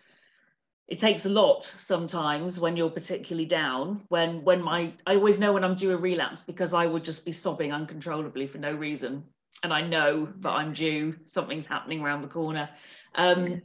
it 0.89 0.99
takes 0.99 1.27
a 1.27 1.29
lot 1.29 1.65
sometimes 1.65 2.61
when 2.61 2.77
you're 2.77 2.91
particularly 2.91 3.47
down 3.47 4.03
when 4.09 4.43
when 4.45 4.63
my 4.63 4.93
i 5.07 5.17
always 5.17 5.41
know 5.41 5.53
when 5.53 5.65
i'm 5.65 5.75
due 5.75 5.93
a 5.93 5.97
relapse 5.97 6.43
because 6.43 6.73
i 6.73 6.87
would 6.87 7.03
just 7.03 7.25
be 7.25 7.33
sobbing 7.33 7.73
uncontrollably 7.73 8.47
for 8.47 8.59
no 8.59 8.73
reason. 8.73 9.25
And 9.63 9.73
i 9.73 9.81
know 9.81 10.29
that 10.41 10.51
i'm 10.51 10.73
due 10.73 11.17
something's 11.27 11.67
happening 11.67 12.03
around 12.03 12.21
the 12.21 12.29
corner. 12.29 12.69
Um, 13.15 13.63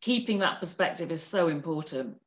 keeping 0.00 0.38
that 0.38 0.60
perspective 0.60 1.10
is 1.10 1.22
so 1.22 1.48
important. 1.48 2.20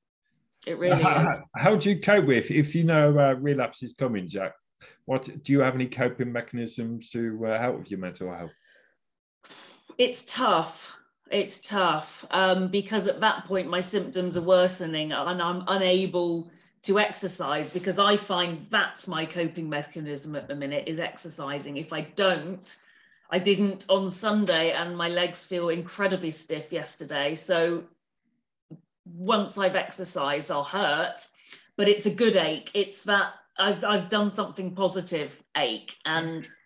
It 0.66 0.78
really 0.80 1.02
so 1.02 1.10
how, 1.10 1.28
is. 1.28 1.40
how 1.56 1.76
do 1.76 1.90
you 1.90 2.00
cope 2.00 2.26
with 2.26 2.52
if 2.52 2.76
you 2.76 2.84
know 2.84 3.18
uh, 3.18 3.34
relapse 3.34 3.82
is 3.82 3.94
coming 3.94 4.28
jack 4.28 4.54
what 5.06 5.44
do 5.44 5.54
you 5.54 5.60
have 5.60 5.76
any 5.76 5.88
coping 5.88 6.32
mechanisms 6.32 7.10
to 7.10 7.46
uh, 7.46 7.60
help 7.60 7.80
with 7.80 7.92
your 7.92 8.00
mental 8.00 8.34
health 8.34 8.54
it's 9.98 10.26
tough 10.26 10.98
it's 11.32 11.60
tough 11.60 12.26
um, 12.32 12.70
because 12.70 13.08
at 13.08 13.20
that 13.20 13.46
point 13.46 13.70
my 13.70 13.82
symptoms 13.82 14.38
are 14.38 14.42
worsening 14.42 15.12
and 15.12 15.42
I'm 15.42 15.64
unable 15.68 16.50
to 16.84 17.00
exercise 17.00 17.70
because 17.70 18.00
I 18.00 18.16
find 18.16 18.66
that's 18.70 19.08
my 19.08 19.26
coping 19.26 19.70
mechanism 19.70 20.36
at 20.36 20.48
the 20.48 20.56
minute 20.56 20.88
is 20.88 21.00
exercising. 21.00 21.78
If 21.78 21.92
I 21.92 22.02
don't, 22.16 22.78
I 23.30 23.40
didn't 23.40 23.86
on 23.90 24.08
Sunday 24.08 24.72
and 24.72 24.98
my 24.98 25.10
legs 25.10 25.44
feel 25.44 25.70
incredibly 25.70 26.32
stiff 26.32 26.72
yesterday. 26.72 27.36
So 27.36 27.84
once 29.06 29.58
I've 29.58 29.76
exercised, 29.76 30.50
I'll 30.50 30.64
hurt, 30.64 31.20
but 31.76 31.90
it's 31.90 32.06
a 32.06 32.14
good 32.14 32.36
ache. 32.36 32.72
It's 32.74 33.04
that 33.06 33.34
I've 33.60 33.84
I've 33.84 34.10
done 34.10 34.30
something 34.30 34.76
positive 34.76 35.42
ache 35.56 35.96
and 36.06 36.48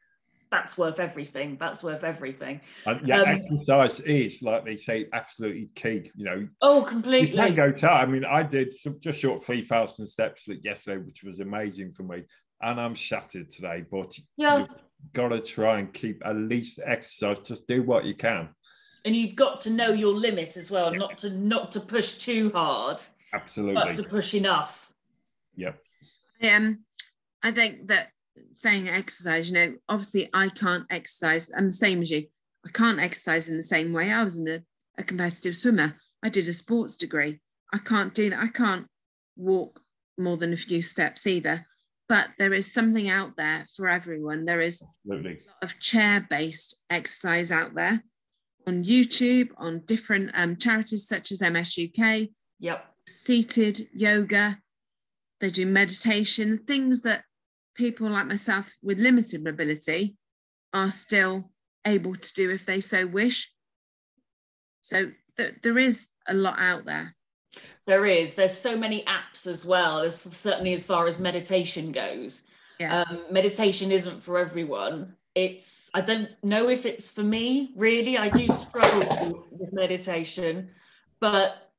that's 0.51 0.77
worth 0.77 0.99
everything. 0.99 1.57
That's 1.59 1.81
worth 1.81 2.03
everything. 2.03 2.59
Yeah, 3.05 3.21
um, 3.21 3.29
exercise 3.29 4.01
is 4.01 4.41
like 4.41 4.65
they 4.65 4.75
say, 4.75 5.07
absolutely 5.13 5.69
key. 5.75 6.11
You 6.15 6.25
know. 6.25 6.47
Oh, 6.61 6.83
completely. 6.83 7.37
You 7.37 7.43
can 7.43 7.55
go 7.55 7.71
to. 7.71 7.91
I 7.91 8.05
mean, 8.05 8.25
I 8.25 8.43
did 8.43 8.73
some, 8.73 8.99
just 8.99 9.19
short 9.19 9.43
three 9.43 9.63
thousand 9.63 10.05
steps 10.07 10.47
yesterday, 10.61 11.01
which 11.03 11.23
was 11.23 11.39
amazing 11.39 11.93
for 11.93 12.03
me, 12.03 12.23
and 12.61 12.79
I'm 12.79 12.95
shattered 12.95 13.49
today. 13.49 13.85
But 13.89 14.17
yeah, 14.35 14.59
you've 14.59 15.13
got 15.13 15.29
to 15.29 15.39
try 15.39 15.79
and 15.79 15.93
keep 15.93 16.21
at 16.25 16.35
least 16.35 16.79
exercise. 16.85 17.39
Just 17.39 17.67
do 17.67 17.81
what 17.81 18.05
you 18.05 18.13
can. 18.13 18.49
And 19.03 19.15
you've 19.15 19.35
got 19.35 19.61
to 19.61 19.71
know 19.71 19.89
your 19.89 20.13
limit 20.13 20.57
as 20.57 20.69
well, 20.69 20.91
yeah. 20.91 20.99
not 20.99 21.17
to 21.19 21.29
not 21.31 21.71
to 21.71 21.79
push 21.79 22.17
too 22.17 22.51
hard. 22.51 23.01
Absolutely. 23.33 23.75
But 23.75 23.95
to 23.95 24.03
push 24.03 24.33
enough. 24.33 24.91
Yep. 25.55 25.79
Um, 26.43 26.79
I 27.43 27.51
think 27.51 27.87
that 27.87 28.09
saying 28.55 28.87
exercise, 28.89 29.49
you 29.49 29.55
know, 29.55 29.75
obviously 29.89 30.29
I 30.33 30.49
can't 30.49 30.85
exercise. 30.89 31.51
I'm 31.55 31.67
the 31.67 31.71
same 31.71 32.01
as 32.01 32.11
you. 32.11 32.27
I 32.65 32.69
can't 32.71 32.99
exercise 32.99 33.49
in 33.49 33.57
the 33.57 33.63
same 33.63 33.91
way. 33.93 34.11
I 34.11 34.23
was 34.23 34.37
in 34.37 34.47
a, 34.47 34.61
a 34.97 35.03
competitive 35.03 35.57
swimmer. 35.57 35.95
I 36.23 36.29
did 36.29 36.47
a 36.47 36.53
sports 36.53 36.95
degree. 36.95 37.39
I 37.73 37.79
can't 37.79 38.13
do 38.13 38.29
that. 38.29 38.39
I 38.39 38.47
can't 38.47 38.87
walk 39.35 39.79
more 40.17 40.37
than 40.37 40.53
a 40.53 40.57
few 40.57 40.81
steps 40.81 41.25
either. 41.25 41.65
but 42.07 42.27
there 42.37 42.53
is 42.53 42.71
something 42.71 43.07
out 43.09 43.37
there 43.37 43.65
for 43.77 43.87
everyone. 43.87 44.43
There 44.45 44.59
is 44.61 44.83
Absolutely. 45.05 45.31
a 45.31 45.47
lot 45.47 45.63
of 45.63 45.79
chair-based 45.79 46.75
exercise 46.89 47.51
out 47.53 47.73
there 47.73 48.03
on 48.67 48.83
YouTube, 48.83 49.49
on 49.57 49.79
different 49.85 50.29
um, 50.35 50.57
charities 50.57 51.07
such 51.07 51.31
as 51.31 51.41
MS 51.41 51.79
UK, 51.79 52.27
Yep. 52.59 52.85
seated 53.07 53.87
yoga. 53.95 54.59
They 55.41 55.49
do 55.49 55.65
meditation, 55.65 56.59
things 56.67 57.01
that 57.01 57.23
people 57.75 58.07
like 58.09 58.27
myself 58.27 58.69
with 58.83 58.99
limited 58.99 59.43
mobility 59.43 60.15
are 60.71 60.91
still 60.91 61.51
able 61.85 62.15
to 62.15 62.33
do 62.33 62.51
if 62.51 62.65
they 62.65 62.79
so 62.79 63.07
wish. 63.07 63.51
So 64.81 65.11
th- 65.37 65.55
there 65.63 65.79
is 65.79 66.09
a 66.27 66.35
lot 66.35 66.59
out 66.59 66.85
there. 66.85 67.15
There 67.87 68.05
is. 68.05 68.35
There's 68.35 68.57
so 68.57 68.77
many 68.77 69.03
apps 69.03 69.47
as 69.47 69.65
well, 69.65 69.99
as 69.99 70.21
certainly 70.21 70.73
as 70.73 70.85
far 70.85 71.07
as 71.07 71.19
meditation 71.19 71.91
goes. 71.91 72.45
Yeah. 72.79 73.01
Um, 73.01 73.25
meditation 73.31 73.91
isn't 73.91 74.21
for 74.21 74.37
everyone. 74.37 75.15
It's 75.33 75.89
I 75.93 76.01
don't 76.01 76.29
know 76.43 76.69
if 76.69 76.85
it's 76.85 77.11
for 77.11 77.23
me 77.23 77.73
really. 77.75 78.17
I 78.17 78.29
do 78.29 78.47
struggle 78.57 79.47
with 79.51 79.73
meditation, 79.73 80.69
but 81.19 81.70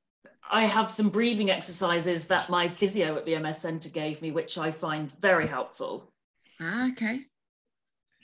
I 0.50 0.64
have 0.64 0.90
some 0.90 1.08
breathing 1.08 1.50
exercises 1.50 2.26
that 2.26 2.50
my 2.50 2.68
physio 2.68 3.16
at 3.16 3.24
the 3.24 3.36
MS 3.36 3.58
Centre 3.58 3.88
gave 3.88 4.20
me, 4.20 4.30
which 4.30 4.58
I 4.58 4.70
find 4.70 5.10
very 5.20 5.46
helpful. 5.46 6.12
Ah, 6.60 6.90
okay. 6.90 7.20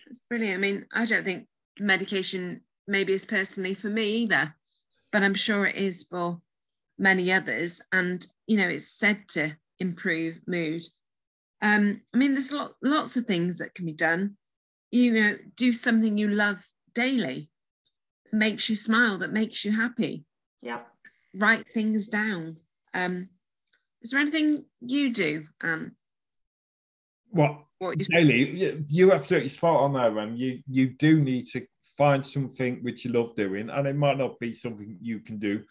That's 0.05 0.21
brilliant. 0.29 0.57
I 0.57 0.61
mean, 0.61 0.87
I 0.93 1.05
don't 1.05 1.25
think 1.25 1.47
medication 1.79 2.63
maybe 2.87 3.13
is 3.13 3.25
personally 3.25 3.75
for 3.75 3.89
me 3.89 4.09
either, 4.09 4.55
but 5.13 5.23
I'm 5.23 5.35
sure 5.35 5.67
it 5.67 5.77
is 5.77 6.03
for 6.03 6.41
many 6.99 7.33
others. 7.33 7.81
And, 7.93 8.27
you 8.47 8.57
know, 8.57 8.69
it's 8.69 8.91
said 8.91 9.29
to 9.29 9.57
improve 9.79 10.41
mood. 10.47 10.83
Um, 11.61 12.03
I 12.15 12.19
mean, 12.19 12.33
there's 12.33 12.53
lot, 12.53 12.73
lots 12.83 13.17
of 13.17 13.27
things 13.27 13.59
that 13.59 13.75
can 13.75 13.87
be 13.87 13.93
done. 13.93 14.37
You 14.91 15.13
know, 15.13 15.37
do 15.57 15.73
something 15.73 16.17
you 16.17 16.29
love 16.29 16.59
daily, 16.95 17.51
that 18.25 18.37
makes 18.37 18.69
you 18.69 18.77
smile, 18.77 19.19
that 19.19 19.33
makes 19.33 19.65
you 19.65 19.73
happy. 19.73 20.25
Yeah. 20.63 20.81
Write 21.35 21.67
things 21.73 22.07
down. 22.09 22.57
Um, 22.95 23.29
is 24.03 24.11
there 24.11 24.21
anything 24.21 24.65
you 24.81 25.13
do, 25.13 25.47
Ant? 25.63 25.93
What 27.31 27.65
What 27.79 27.99
you 27.99 28.05
daily? 28.07 28.51
you- 28.59 28.85
You're 28.89 29.15
absolutely 29.15 29.51
spot 29.51 29.83
on 29.83 29.93
there, 29.93 30.11
Ram. 30.11 30.37
You 30.37 30.63
you 30.67 30.89
do 30.89 31.21
need 31.21 31.47
to 31.49 31.67
find 31.97 32.25
something 32.25 32.83
which 32.83 33.05
you 33.05 33.13
love 33.13 33.35
doing, 33.35 33.71
and 33.71 33.87
it 33.87 33.97
might 33.97 34.19
not 34.19 34.39
be 34.39 34.53
something 34.55 34.97
you 35.03 35.21
can 35.21 35.39
do 35.39 35.65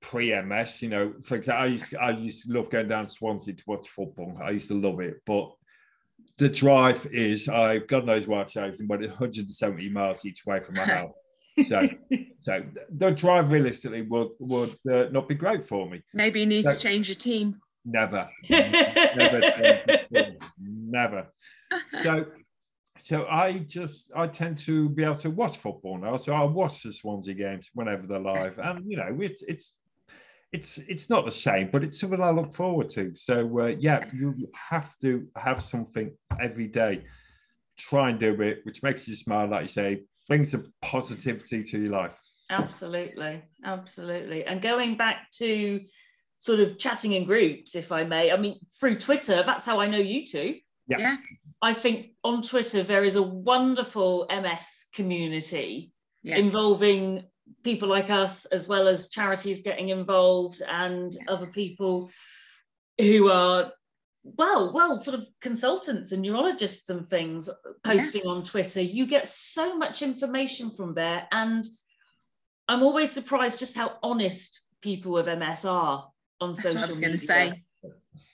pre-MS. 0.00 0.82
You 0.82 0.88
know, 0.90 1.14
for 1.22 1.36
example, 1.36 1.62
I 1.62 1.66
used 1.66 1.90
to, 1.90 2.00
I 2.00 2.10
used 2.10 2.46
to 2.46 2.52
love 2.52 2.70
going 2.70 2.88
down 2.88 3.06
to 3.06 3.10
Swansea 3.12 3.54
to 3.54 3.64
watch 3.66 3.88
football. 3.88 4.38
I 4.42 4.50
used 4.50 4.68
to 4.68 4.78
love 4.80 5.00
it, 5.00 5.22
but 5.24 5.52
the 6.38 6.48
drive 6.48 7.06
is 7.06 7.48
I 7.48 7.78
God 7.78 8.04
knows 8.04 8.26
what 8.26 8.40
I'm 8.40 8.48
chasing, 8.48 8.86
but 8.86 9.02
it's 9.02 9.12
170 9.12 9.88
miles 9.88 10.24
each 10.24 10.44
way 10.44 10.60
from 10.60 10.74
my 10.74 10.84
house. 10.84 11.14
So, 11.66 11.88
so 12.42 12.64
the 12.90 13.10
drive 13.10 13.52
realistically 13.52 14.02
would 14.02 14.30
would 14.40 14.74
uh, 14.90 15.08
not 15.10 15.28
be 15.28 15.34
great 15.34 15.66
for 15.66 15.88
me. 15.88 16.02
maybe 16.12 16.40
you 16.40 16.46
need 16.46 16.64
to 16.64 16.76
change 16.76 17.08
your 17.08 17.16
team. 17.16 17.60
Never, 17.84 18.28
never, 18.50 19.40
never, 20.10 20.36
never. 20.58 21.26
So, 22.02 22.26
so 22.98 23.26
I 23.26 23.58
just 23.58 24.10
I 24.16 24.26
tend 24.26 24.56
to 24.58 24.88
be 24.88 25.04
able 25.04 25.16
to 25.16 25.30
watch 25.30 25.58
football 25.58 25.98
now. 25.98 26.16
So 26.16 26.32
I 26.32 26.44
watch 26.44 26.82
the 26.82 26.92
Swansea 26.92 27.34
games 27.34 27.70
whenever 27.74 28.06
they're 28.06 28.18
live, 28.18 28.58
and 28.58 28.84
you 28.90 28.96
know 28.96 29.16
it's 29.20 29.42
it's 29.46 29.74
it's 30.52 30.78
it's 30.78 31.10
not 31.10 31.24
the 31.24 31.30
same, 31.30 31.68
but 31.70 31.84
it's 31.84 32.00
something 32.00 32.22
I 32.22 32.30
look 32.30 32.54
forward 32.54 32.88
to. 32.90 33.12
So 33.16 33.60
uh, 33.60 33.66
yeah, 33.78 34.04
you 34.14 34.48
have 34.70 34.96
to 35.00 35.26
have 35.36 35.62
something 35.62 36.16
every 36.40 36.68
day. 36.68 37.02
Try 37.76 38.10
and 38.10 38.20
do 38.20 38.40
it, 38.40 38.60
which 38.62 38.82
makes 38.82 39.08
you 39.08 39.16
smile, 39.16 39.48
like 39.48 39.62
you 39.62 39.68
say, 39.68 40.02
brings 40.28 40.54
a 40.54 40.62
positivity 40.82 41.62
to 41.64 41.78
your 41.78 41.90
life. 41.92 42.20
Absolutely, 42.50 43.42
absolutely. 43.64 44.44
And 44.44 44.60
going 44.60 44.96
back 44.96 45.30
to 45.38 45.80
sort 46.38 46.60
of 46.60 46.78
chatting 46.78 47.12
in 47.12 47.24
groups, 47.24 47.74
if 47.74 47.90
I 47.90 48.04
may, 48.04 48.30
I 48.30 48.36
mean, 48.36 48.58
through 48.78 48.96
Twitter, 48.96 49.42
that's 49.42 49.64
how 49.64 49.80
I 49.80 49.86
know 49.88 49.98
you 49.98 50.26
two. 50.26 50.56
Yeah. 50.86 50.98
Yeah. 50.98 51.16
I 51.62 51.72
think 51.72 52.10
on 52.22 52.42
Twitter, 52.42 52.82
there 52.82 53.04
is 53.04 53.16
a 53.16 53.22
wonderful 53.22 54.26
MS 54.28 54.86
community 54.94 55.92
Yeah. 56.22 56.36
involving 56.36 57.24
people 57.62 57.88
like 57.88 58.10
us, 58.10 58.44
as 58.46 58.68
well 58.68 58.88
as 58.88 59.08
charities 59.08 59.62
getting 59.62 59.88
involved 59.88 60.62
and 60.68 61.12
other 61.28 61.46
people 61.46 62.10
who 62.98 63.30
are 63.30 63.72
well, 64.24 64.72
well, 64.72 64.98
sort 64.98 65.18
of 65.18 65.26
consultants 65.42 66.12
and 66.12 66.22
neurologists 66.22 66.88
and 66.88 67.06
things 67.06 67.50
posting 67.84 68.26
on 68.26 68.42
Twitter. 68.42 68.80
You 68.80 69.06
get 69.06 69.28
so 69.28 69.76
much 69.76 70.00
information 70.00 70.70
from 70.70 70.94
there. 70.94 71.28
And 71.30 71.64
I'm 72.66 72.82
always 72.82 73.12
surprised 73.12 73.58
just 73.58 73.76
how 73.76 73.98
honest 74.02 74.66
people 74.80 75.12
with 75.12 75.26
MS 75.26 75.66
are 75.66 76.08
on 76.40 76.50
That's 76.50 76.62
social 76.62 76.76
what 76.76 76.84
I 76.84 76.86
was 76.86 76.96
going 76.96 77.12
to 77.12 77.18
say. 77.18 77.62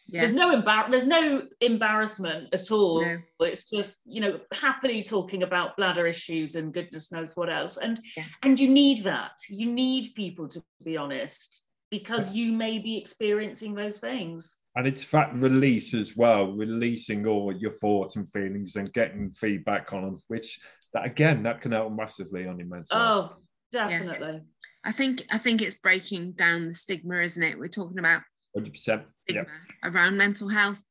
Yeah. 0.07 0.25
There's 0.25 0.35
no 0.35 0.51
embar- 0.61 0.91
there's 0.91 1.07
no 1.07 1.47
embarrassment 1.61 2.49
at 2.53 2.71
all. 2.73 3.03
No. 3.03 3.19
It's 3.41 3.71
just, 3.71 4.03
you 4.07 4.21
know, 4.21 4.41
happily 4.53 5.05
talking 5.05 5.45
about 5.45 5.77
bladder 5.77 6.07
issues 6.07 6.57
and 6.57 6.75
goodness 6.75 7.13
knows 7.13 7.37
what 7.37 7.49
else. 7.49 7.77
And 7.77 7.99
Yeah. 8.17 8.25
and 8.43 8.59
you 8.59 8.69
need 8.69 9.05
that. 9.05 9.33
You 9.49 9.67
need 9.67 10.15
people 10.15 10.49
to 10.49 10.63
be 10.83 10.97
honest 10.97 11.65
because 11.91 12.35
you 12.35 12.53
may 12.53 12.79
be 12.79 12.97
experiencing 12.97 13.75
those 13.75 13.99
things. 13.99 14.59
And 14.77 14.87
it's 14.87 15.05
that 15.07 15.35
release 15.35 15.95
as 15.95 16.17
well, 16.17 16.47
releasing 16.53 17.27
all 17.27 17.53
your 17.53 17.73
thoughts 17.73 18.17
and 18.17 18.31
feelings 18.31 18.77
and 18.77 18.93
getting 18.93 19.31
feedback 19.31 19.93
on 19.93 20.03
them, 20.03 20.19
which 20.29 20.61
that 20.95 21.05
again 21.05 21.43
that 21.43 21.61
can 21.61 21.73
help 21.73 21.93
massively 21.93 22.47
on 22.47 22.59
your 22.59 22.69
mental. 22.69 22.97
health. 22.97 23.31
Oh, 23.35 23.37
definitely. 23.73 24.43
I 24.85 24.93
think 24.93 25.27
I 25.31 25.39
think 25.39 25.61
it's 25.61 25.75
breaking 25.75 26.33
down 26.33 26.69
the 26.69 26.75
stigma, 26.75 27.21
isn't 27.21 27.43
it? 27.43 27.59
We're 27.59 27.69
talking 27.69 27.99
about 27.99 28.23
100%. 28.57 28.73
Yeah. 28.87 29.03
stigma 29.29 29.47
around 29.83 30.17
mental 30.17 30.49
health, 30.49 30.83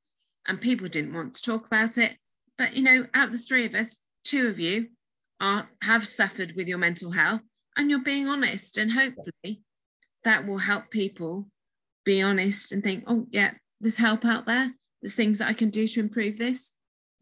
and 0.46 0.60
people 0.60 0.90
didn't 0.90 1.14
want 1.14 1.34
to 1.36 1.42
talk 1.42 1.66
about 1.66 1.98
it. 1.98 2.18
But 2.58 2.76
you 2.76 2.84
know, 2.84 3.08
out 3.14 3.28
of 3.28 3.32
the 3.32 3.38
three 3.38 3.66
of 3.66 3.74
us, 3.74 3.98
two 4.26 4.48
of 4.48 4.60
you 4.60 4.90
are 5.40 5.70
have 5.84 6.06
suffered 6.06 6.54
with 6.58 6.68
your 6.68 6.78
mental 6.78 7.12
health, 7.12 7.42
and 7.78 7.90
you're 7.90 8.04
being 8.04 8.28
honest, 8.28 8.78
and 8.78 8.92
hopefully 8.92 9.64
that 10.24 10.46
will 10.46 10.58
help 10.58 10.90
people 10.90 11.48
be 12.06 12.22
honest 12.22 12.72
and 12.72 12.84
think, 12.84 13.04
oh 13.08 13.28
yeah, 13.32 13.52
there's 13.80 13.98
help 13.98 14.26
out 14.26 14.46
there. 14.46 14.74
There's 15.02 15.16
things 15.16 15.40
that 15.40 15.48
I 15.48 15.54
can 15.54 15.70
do 15.70 15.88
to 15.88 16.00
improve 16.00 16.38
this. 16.38 16.74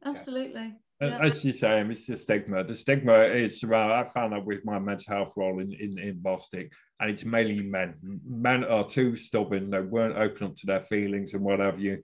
Absolutely. 0.03 0.75
Yeah. 0.99 1.19
As 1.21 1.45
you 1.45 1.53
say, 1.53 1.79
it's 1.81 2.07
the 2.07 2.17
stigma. 2.17 2.63
The 2.63 2.73
stigma 2.73 3.19
is 3.21 3.63
around, 3.63 3.91
I 3.91 4.03
found 4.05 4.33
out 4.33 4.45
with 4.45 4.65
my 4.65 4.79
mental 4.79 5.13
health 5.13 5.33
role 5.37 5.59
in, 5.59 5.71
in, 5.73 5.99
in 5.99 6.15
Bostik, 6.15 6.71
and 6.99 7.11
it's 7.11 7.23
mainly 7.23 7.61
men. 7.61 7.95
Men 8.27 8.63
are 8.63 8.87
too 8.87 9.15
stubborn, 9.15 9.69
they 9.69 9.81
weren't 9.81 10.17
open 10.17 10.47
up 10.47 10.55
to 10.55 10.65
their 10.65 10.81
feelings 10.81 11.35
and 11.35 11.43
what 11.43 11.59
have 11.59 11.79
you. 11.79 12.01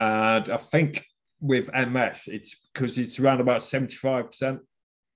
And 0.00 0.50
I 0.50 0.56
think 0.56 1.06
with 1.40 1.70
MS, 1.72 2.24
it's 2.26 2.68
because 2.72 2.98
it's 2.98 3.20
around 3.20 3.40
about 3.40 3.60
75% 3.60 4.58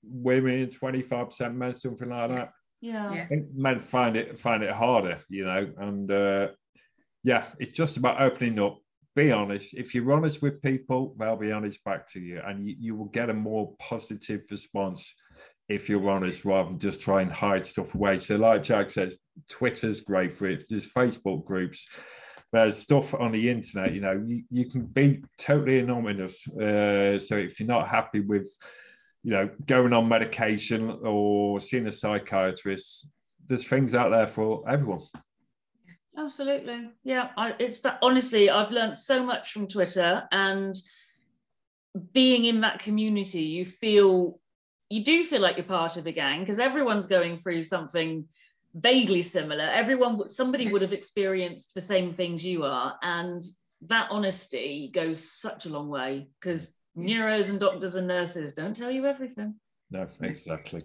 women, 0.05 0.67
25% 0.69 1.55
men, 1.55 1.75
something 1.75 2.09
like 2.09 2.31
that. 2.31 2.53
Yeah. 2.81 3.13
Yeah. 3.13 3.27
I 3.31 3.45
men 3.55 3.81
find 3.81 4.17
it 4.17 4.39
find 4.39 4.63
it 4.63 4.73
harder, 4.73 5.19
you 5.29 5.45
know, 5.45 5.71
and 5.79 6.11
uh, 6.11 6.49
yeah, 7.23 7.47
it's 7.59 7.73
just 7.73 7.97
about 7.97 8.21
opening 8.21 8.59
up. 8.59 8.79
Be 9.17 9.33
honest. 9.33 9.75
If 9.75 9.95
you're 9.95 10.13
honest 10.13 10.41
with 10.41 10.63
people, 10.63 11.17
they'll 11.19 11.37
be 11.37 11.53
honest 11.53 11.83
back 11.85 12.09
to 12.13 12.21
you, 12.21 12.41
and 12.47 12.67
you, 12.67 12.77
you 12.79 12.95
will 12.95 13.07
get 13.07 13.29
a 13.29 13.35
more 13.35 13.75
positive 13.79 14.43
response 14.51 15.15
if 15.71 15.89
you're 15.89 16.11
honest, 16.11 16.45
rather 16.45 16.69
than 16.69 16.81
just 16.81 17.01
try 17.01 17.23
and 17.23 17.31
hide 17.31 17.65
stuff 17.65 17.95
away. 17.95 18.19
So, 18.19 18.37
like 18.37 18.65
Jack 18.65 18.91
says, 18.91 19.17
Twitter's 19.49 20.01
great 20.01 20.33
for 20.33 20.49
it. 20.49 20.65
There's 20.69 20.91
Facebook 20.91 21.45
groups. 21.45 21.87
There's 22.53 22.77
stuff 22.77 23.15
on 23.15 23.31
the 23.31 23.49
internet. 23.49 23.95
You 23.95 24.01
know, 24.01 24.23
you, 24.27 24.43
you 24.51 24.69
can 24.69 24.83
be 24.83 25.23
totally 25.39 25.79
anonymous. 25.79 26.47
Uh, 26.49 27.21
so 27.21 27.37
if 27.37 27.61
you're 27.61 27.69
not 27.69 27.89
happy 27.89 28.19
with 28.19 28.49
you 29.23 29.33
know, 29.33 29.51
going 29.67 29.93
on 29.93 30.09
medication 30.09 30.99
or 31.03 31.61
seeing 31.61 31.87
a 31.87 31.93
psychiatrist. 31.93 33.09
There's 33.47 33.67
things 33.67 33.95
out 33.95 34.11
there 34.11 34.27
for 34.27 34.69
everyone. 34.69 35.03
Absolutely. 36.17 36.91
Yeah. 37.05 37.31
I, 37.37 37.55
it's 37.59 37.83
honestly, 38.03 38.51
I've 38.51 38.71
learned 38.71 38.97
so 38.97 39.23
much 39.25 39.53
from 39.53 39.67
Twitter 39.67 40.27
and 40.33 40.75
being 42.13 42.45
in 42.45 42.61
that 42.61 42.79
community, 42.79 43.43
you 43.43 43.65
feel, 43.65 44.41
you 44.89 45.05
do 45.05 45.25
feel 45.25 45.41
like 45.41 45.57
you're 45.57 45.65
part 45.65 45.97
of 45.97 46.07
a 46.07 46.13
gang 46.13 46.41
because 46.41 46.59
everyone's 46.59 47.07
going 47.07 47.37
through 47.37 47.63
something 47.63 48.25
vaguely 48.75 49.23
similar. 49.23 49.65
Everyone, 49.65 50.29
somebody 50.29 50.71
would 50.71 50.83
have 50.83 50.93
experienced 50.93 51.75
the 51.75 51.81
same 51.81 52.13
things 52.13 52.47
you 52.47 52.65
are. 52.65 52.97
And 53.03 53.43
that 53.87 54.09
honesty 54.11 54.91
goes 54.93 55.31
such 55.31 55.67
a 55.67 55.71
long 55.71 55.89
way 55.89 56.29
because 56.41 56.75
neuros 56.97 57.51
and 57.51 57.61
doctors 57.61 57.95
and 57.95 58.09
nurses 58.09 58.55
don't 58.55 58.75
tell 58.75 58.91
you 58.91 59.07
everything. 59.07 59.55
No, 59.91 60.07
exactly. 60.23 60.83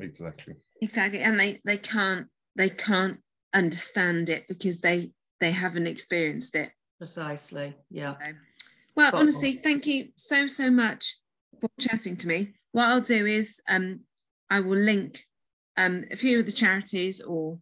Exactly. 0.00 0.54
Exactly. 0.82 1.20
And 1.20 1.38
they 1.38 1.60
they 1.64 1.78
can't 1.78 2.26
they 2.56 2.68
can't 2.68 3.18
understand 3.54 4.28
it 4.28 4.46
because 4.48 4.80
they 4.80 5.12
they 5.40 5.52
haven't 5.52 5.86
experienced 5.86 6.56
it. 6.56 6.70
Precisely. 6.98 7.74
Yeah. 7.90 8.14
So 8.14 8.24
Well, 8.96 9.10
honestly, 9.14 9.52
thank 9.52 9.86
you 9.86 10.08
so, 10.16 10.46
so 10.46 10.70
much 10.70 11.18
for 11.60 11.68
chatting 11.78 12.16
to 12.16 12.28
me. 12.28 12.54
What 12.72 12.86
I'll 12.86 13.00
do 13.00 13.26
is 13.26 13.60
um, 13.68 14.00
I 14.50 14.60
will 14.60 14.78
link 14.78 15.24
um, 15.76 16.04
a 16.10 16.16
few 16.16 16.40
of 16.40 16.46
the 16.46 16.52
charities 16.52 17.20
or 17.20 17.58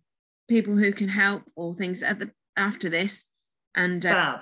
people 0.49 0.77
who 0.77 0.93
can 0.93 1.09
help 1.09 1.43
or 1.57 1.75
things 1.75 2.03
at 2.03 2.19
the 2.19 2.31
after 2.57 2.89
this, 2.89 3.27
and 3.75 4.07
uh, 4.07 4.39